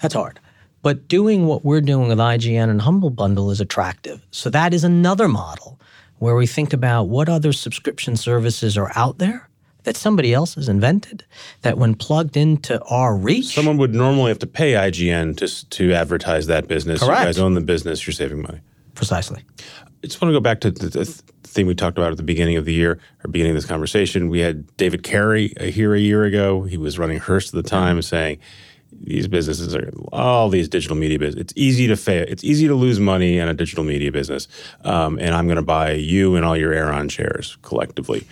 [0.00, 0.40] That's hard.
[0.82, 4.26] But doing what we're doing with IGN and Humble Bundle is attractive.
[4.32, 5.78] So that is another model
[6.18, 9.48] where we think about what other subscription services are out there
[9.84, 11.24] that somebody else has invented
[11.62, 15.92] that when plugged into our reach, Someone would normally have to pay IGN to to
[15.92, 17.00] advertise that business.
[17.00, 17.20] Correct.
[17.20, 18.04] You guys own the business.
[18.06, 18.60] You're saving money.
[18.94, 19.42] precisely.
[20.02, 21.04] I just want to go back to the, the
[21.44, 24.28] thing we talked about at the beginning of the year, or beginning of this conversation.
[24.28, 26.64] We had David Carey uh, here a year ago.
[26.64, 28.38] He was running Hearst at the time, saying
[28.90, 31.40] these businesses are all these digital media business.
[31.40, 32.24] It's easy to fail.
[32.28, 34.48] It's easy to lose money in a digital media business,
[34.84, 38.26] um, and I'm going to buy you and all your Aeron shares collectively.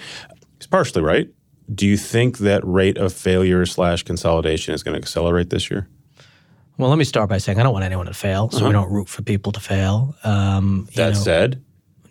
[0.58, 1.28] He's partially right.
[1.72, 5.88] Do you think that rate of failure slash consolidation is going to accelerate this year?
[6.80, 8.90] Well, let me start by saying I don't want anyone to fail, so we don't
[8.90, 10.14] root for people to fail.
[10.24, 11.20] Um, you That know.
[11.20, 11.62] said,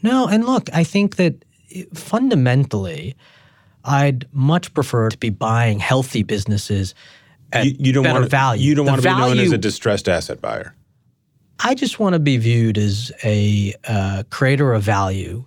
[0.03, 1.43] No, and look, I think that
[1.95, 3.15] fundamentally,
[3.83, 6.93] I'd much prefer to be buying healthy businesses
[7.51, 8.63] at you, you don't better want value.
[8.63, 10.75] You don't The want to be known as a distressed asset buyer.
[11.61, 15.45] I just want to be viewed as a uh, creator of value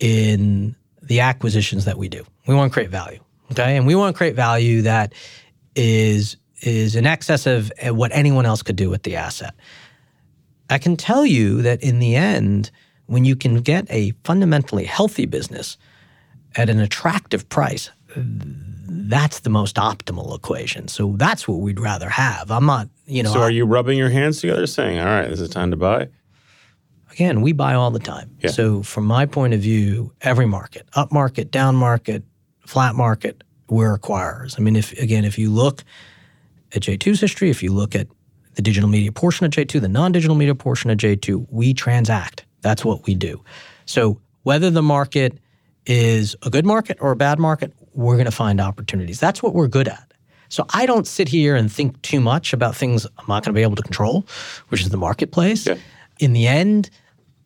[0.00, 2.24] in the acquisitions that we do.
[2.46, 3.20] We want to create value,
[3.52, 5.12] okay, and we want to create value that
[5.76, 9.54] is is in excess of uh, what anyone else could do with the asset.
[10.70, 12.70] I can tell you that in the end,
[13.06, 15.78] when you can get a fundamentally healthy business
[16.56, 20.88] at an attractive price, that's the most optimal equation.
[20.88, 22.50] So that's what we'd rather have.
[22.50, 25.40] I'm not, you know, So are you rubbing your hands together saying, all right, this
[25.40, 26.08] is time to buy?
[27.18, 28.30] again, we buy all the time.
[28.40, 28.50] Yeah.
[28.50, 32.22] So from my point of view, every market, up market, down market,
[32.64, 34.54] flat market, we're acquirers.
[34.58, 35.82] I mean, if again, if you look
[36.74, 38.06] at J2's history, if you look at
[38.54, 42.44] the digital media portion of J2, the non-digital media portion of J2, we transact.
[42.60, 43.42] That's what we do.
[43.86, 45.38] So whether the market
[45.86, 49.20] is a good market or a bad market, we're going to find opportunities.
[49.20, 50.12] That's what we're good at.
[50.48, 53.58] So I don't sit here and think too much about things I'm not going to
[53.58, 54.26] be able to control,
[54.68, 55.66] which is the marketplace.
[55.66, 55.76] Yeah.
[56.18, 56.90] In the end,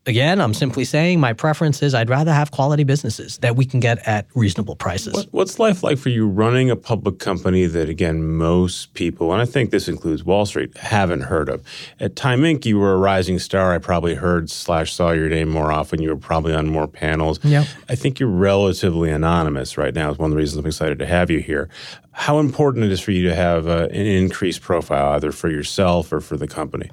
[0.07, 3.81] again, I'm simply saying my preference is I'd rather have quality businesses that we can
[3.81, 5.15] get at reasonable prices.
[5.15, 9.41] What, what's life like for you running a public company that, again, most people, and
[9.41, 11.63] I think this includes Wall Street, haven't heard of?
[12.01, 13.73] At Time Inc., you were a rising star.
[13.73, 16.03] I probably heard slash saw your name more often.
[16.03, 17.39] You were probably on more panels.
[17.45, 17.67] Yep.
[17.89, 20.11] I think you're relatively anonymous right now.
[20.11, 21.69] Is one of the reasons I'm excited to have you here.
[22.15, 26.13] How important it is for you to have uh, an increased profile, either for yourself
[26.13, 26.91] or for the company?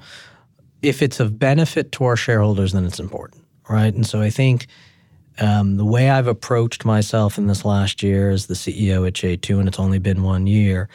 [0.82, 3.92] If it's of benefit to our shareholders, then it's important, right?
[3.92, 4.66] And so I think
[5.38, 9.58] um, the way I've approached myself in this last year as the CEO at J2,
[9.58, 10.88] and it's only been one year,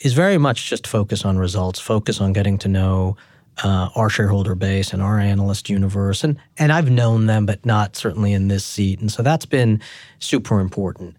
[0.00, 3.16] is very much just focus on results, focus on getting to know
[3.64, 6.22] uh, our shareholder base and our analyst universe.
[6.22, 9.00] And, and I've known them, but not certainly in this seat.
[9.00, 9.80] And so that's been
[10.20, 11.16] super important.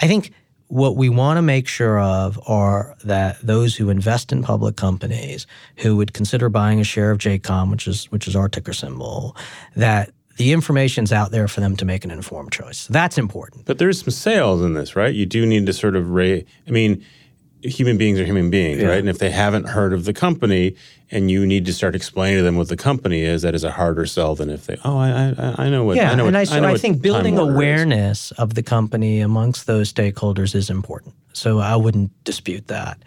[0.00, 0.32] I think
[0.70, 5.46] what we want to make sure of are that those who invest in public companies
[5.78, 9.36] who would consider buying a share of JCOM, which is which is our ticker symbol,
[9.74, 12.86] that the information's out there for them to make an informed choice.
[12.86, 13.66] That's important.
[13.66, 15.14] But there's some sales in this, right?
[15.14, 16.46] You do need to sort of rate.
[16.66, 17.04] I mean,
[17.62, 18.88] human beings are human beings, Yeah.
[18.88, 18.98] right?
[18.98, 20.74] And if they haven't heard of the company,
[21.10, 23.70] and you need to start explaining to them what the company is, that is a
[23.72, 25.96] harder sell than if they, oh, I, I, I know what.
[25.96, 27.56] Yeah, I know and what, I, so know I think building Warner is.
[27.56, 31.14] awareness of the company amongst those stakeholders is important.
[31.32, 32.98] So I wouldn't dispute that.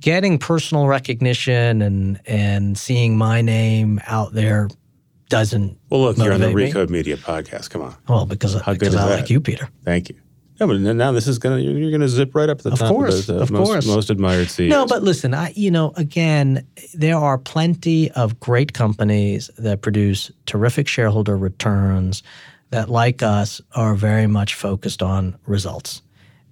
[0.00, 4.68] Getting personal recognition and and seeing my name out there
[5.28, 6.80] doesn't Well, look, you're on the motivate me.
[6.82, 7.70] Recode Media podcast.
[7.70, 9.20] Come on, well because How good because is I that?
[9.22, 9.68] like you, Peter.
[9.84, 10.14] thank you.
[10.60, 12.88] No, but now this is gonna you're, gonna zip right up to the Of top
[12.90, 13.86] course, of those uh, of most, course.
[13.86, 14.70] most admired CEOs.
[14.70, 20.32] No, but listen, I you know, again, there are plenty of great companies that produce
[20.46, 22.22] terrific shareholder returns
[22.70, 26.02] that like us are very much focused on results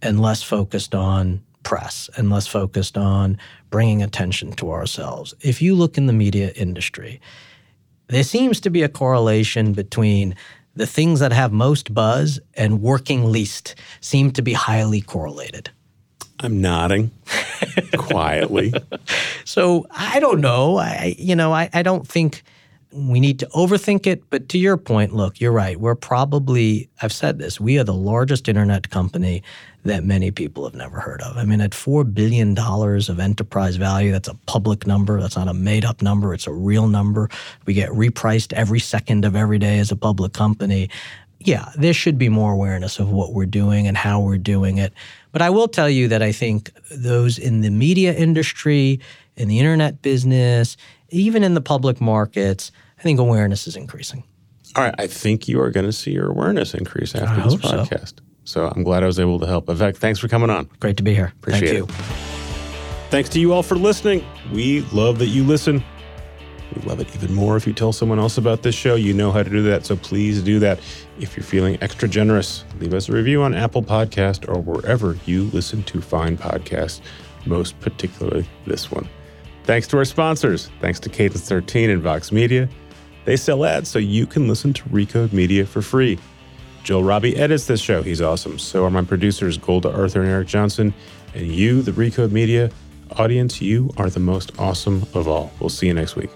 [0.03, 3.37] and less focused on press and less focused on
[3.71, 5.35] bringing attention to ourselves.
[5.41, 7.21] If you look in the media industry,
[8.07, 10.37] there seems to be a correlation between
[10.77, 15.71] the things that have most buzz and working least seem to be highly correlated.
[16.41, 17.11] I'm nodding
[17.97, 18.75] quietly.
[19.45, 20.77] So I don't know.
[20.77, 22.43] I you know I, I don't think
[22.97, 24.29] we need to overthink it.
[24.31, 25.79] But to your point, look, you're right.
[25.79, 27.61] We're probably I've said this.
[27.61, 29.43] We are the largest internet company
[29.85, 31.37] that many people have never heard of.
[31.37, 35.21] I mean, at four billion dollars of enterprise value, that's a public number.
[35.21, 36.35] That's not a made up number.
[36.35, 37.29] It's a real number.
[37.67, 40.91] We get repriced every second of every day as a public company.
[41.39, 44.93] Yeah, there should be more awareness of what we're doing and how we're doing it.
[45.33, 49.01] But I will tell you that I think those in the media industry,
[49.37, 50.77] in the internet business,
[51.11, 54.25] even in the public markets, I think awareness is increasing.
[54.75, 57.55] All right, I think you are going to see your awareness increase after I this
[57.55, 57.85] hope so.
[57.85, 58.15] podcast.
[58.45, 58.69] So.
[58.69, 59.67] I'm glad I was able to help.
[59.67, 60.69] Vivek, thanks for coming on.
[60.81, 61.33] Great to be here.
[61.39, 61.97] Appreciate Thank it.
[61.99, 62.05] you.
[63.11, 64.25] Thanks to you all for listening.
[64.53, 65.83] We love that you listen.
[66.75, 68.97] We love it even more if you tell someone else about this show.
[68.97, 70.79] You know how to do that, so please do that.
[71.19, 75.45] If you're feeling extra generous, leave us a review on Apple Podcast or wherever you
[75.45, 77.01] listen to fine podcasts,
[77.47, 79.09] most particularly this one.
[79.65, 80.71] Thanks to our sponsors.
[80.81, 82.69] Thanks to Cadence 13 and Vox Media.
[83.27, 86.19] They sell ads so you can listen to Recode Media for free.
[86.85, 88.01] Joel Robbie edits this show.
[88.01, 88.61] He's awesome.
[88.61, 90.95] So are my producers, Golda Arthur and Eric Johnson.
[91.35, 92.71] And you, the Recode Media
[93.19, 95.51] audience, you are the most awesome of all.
[95.59, 96.31] We'll see you next week.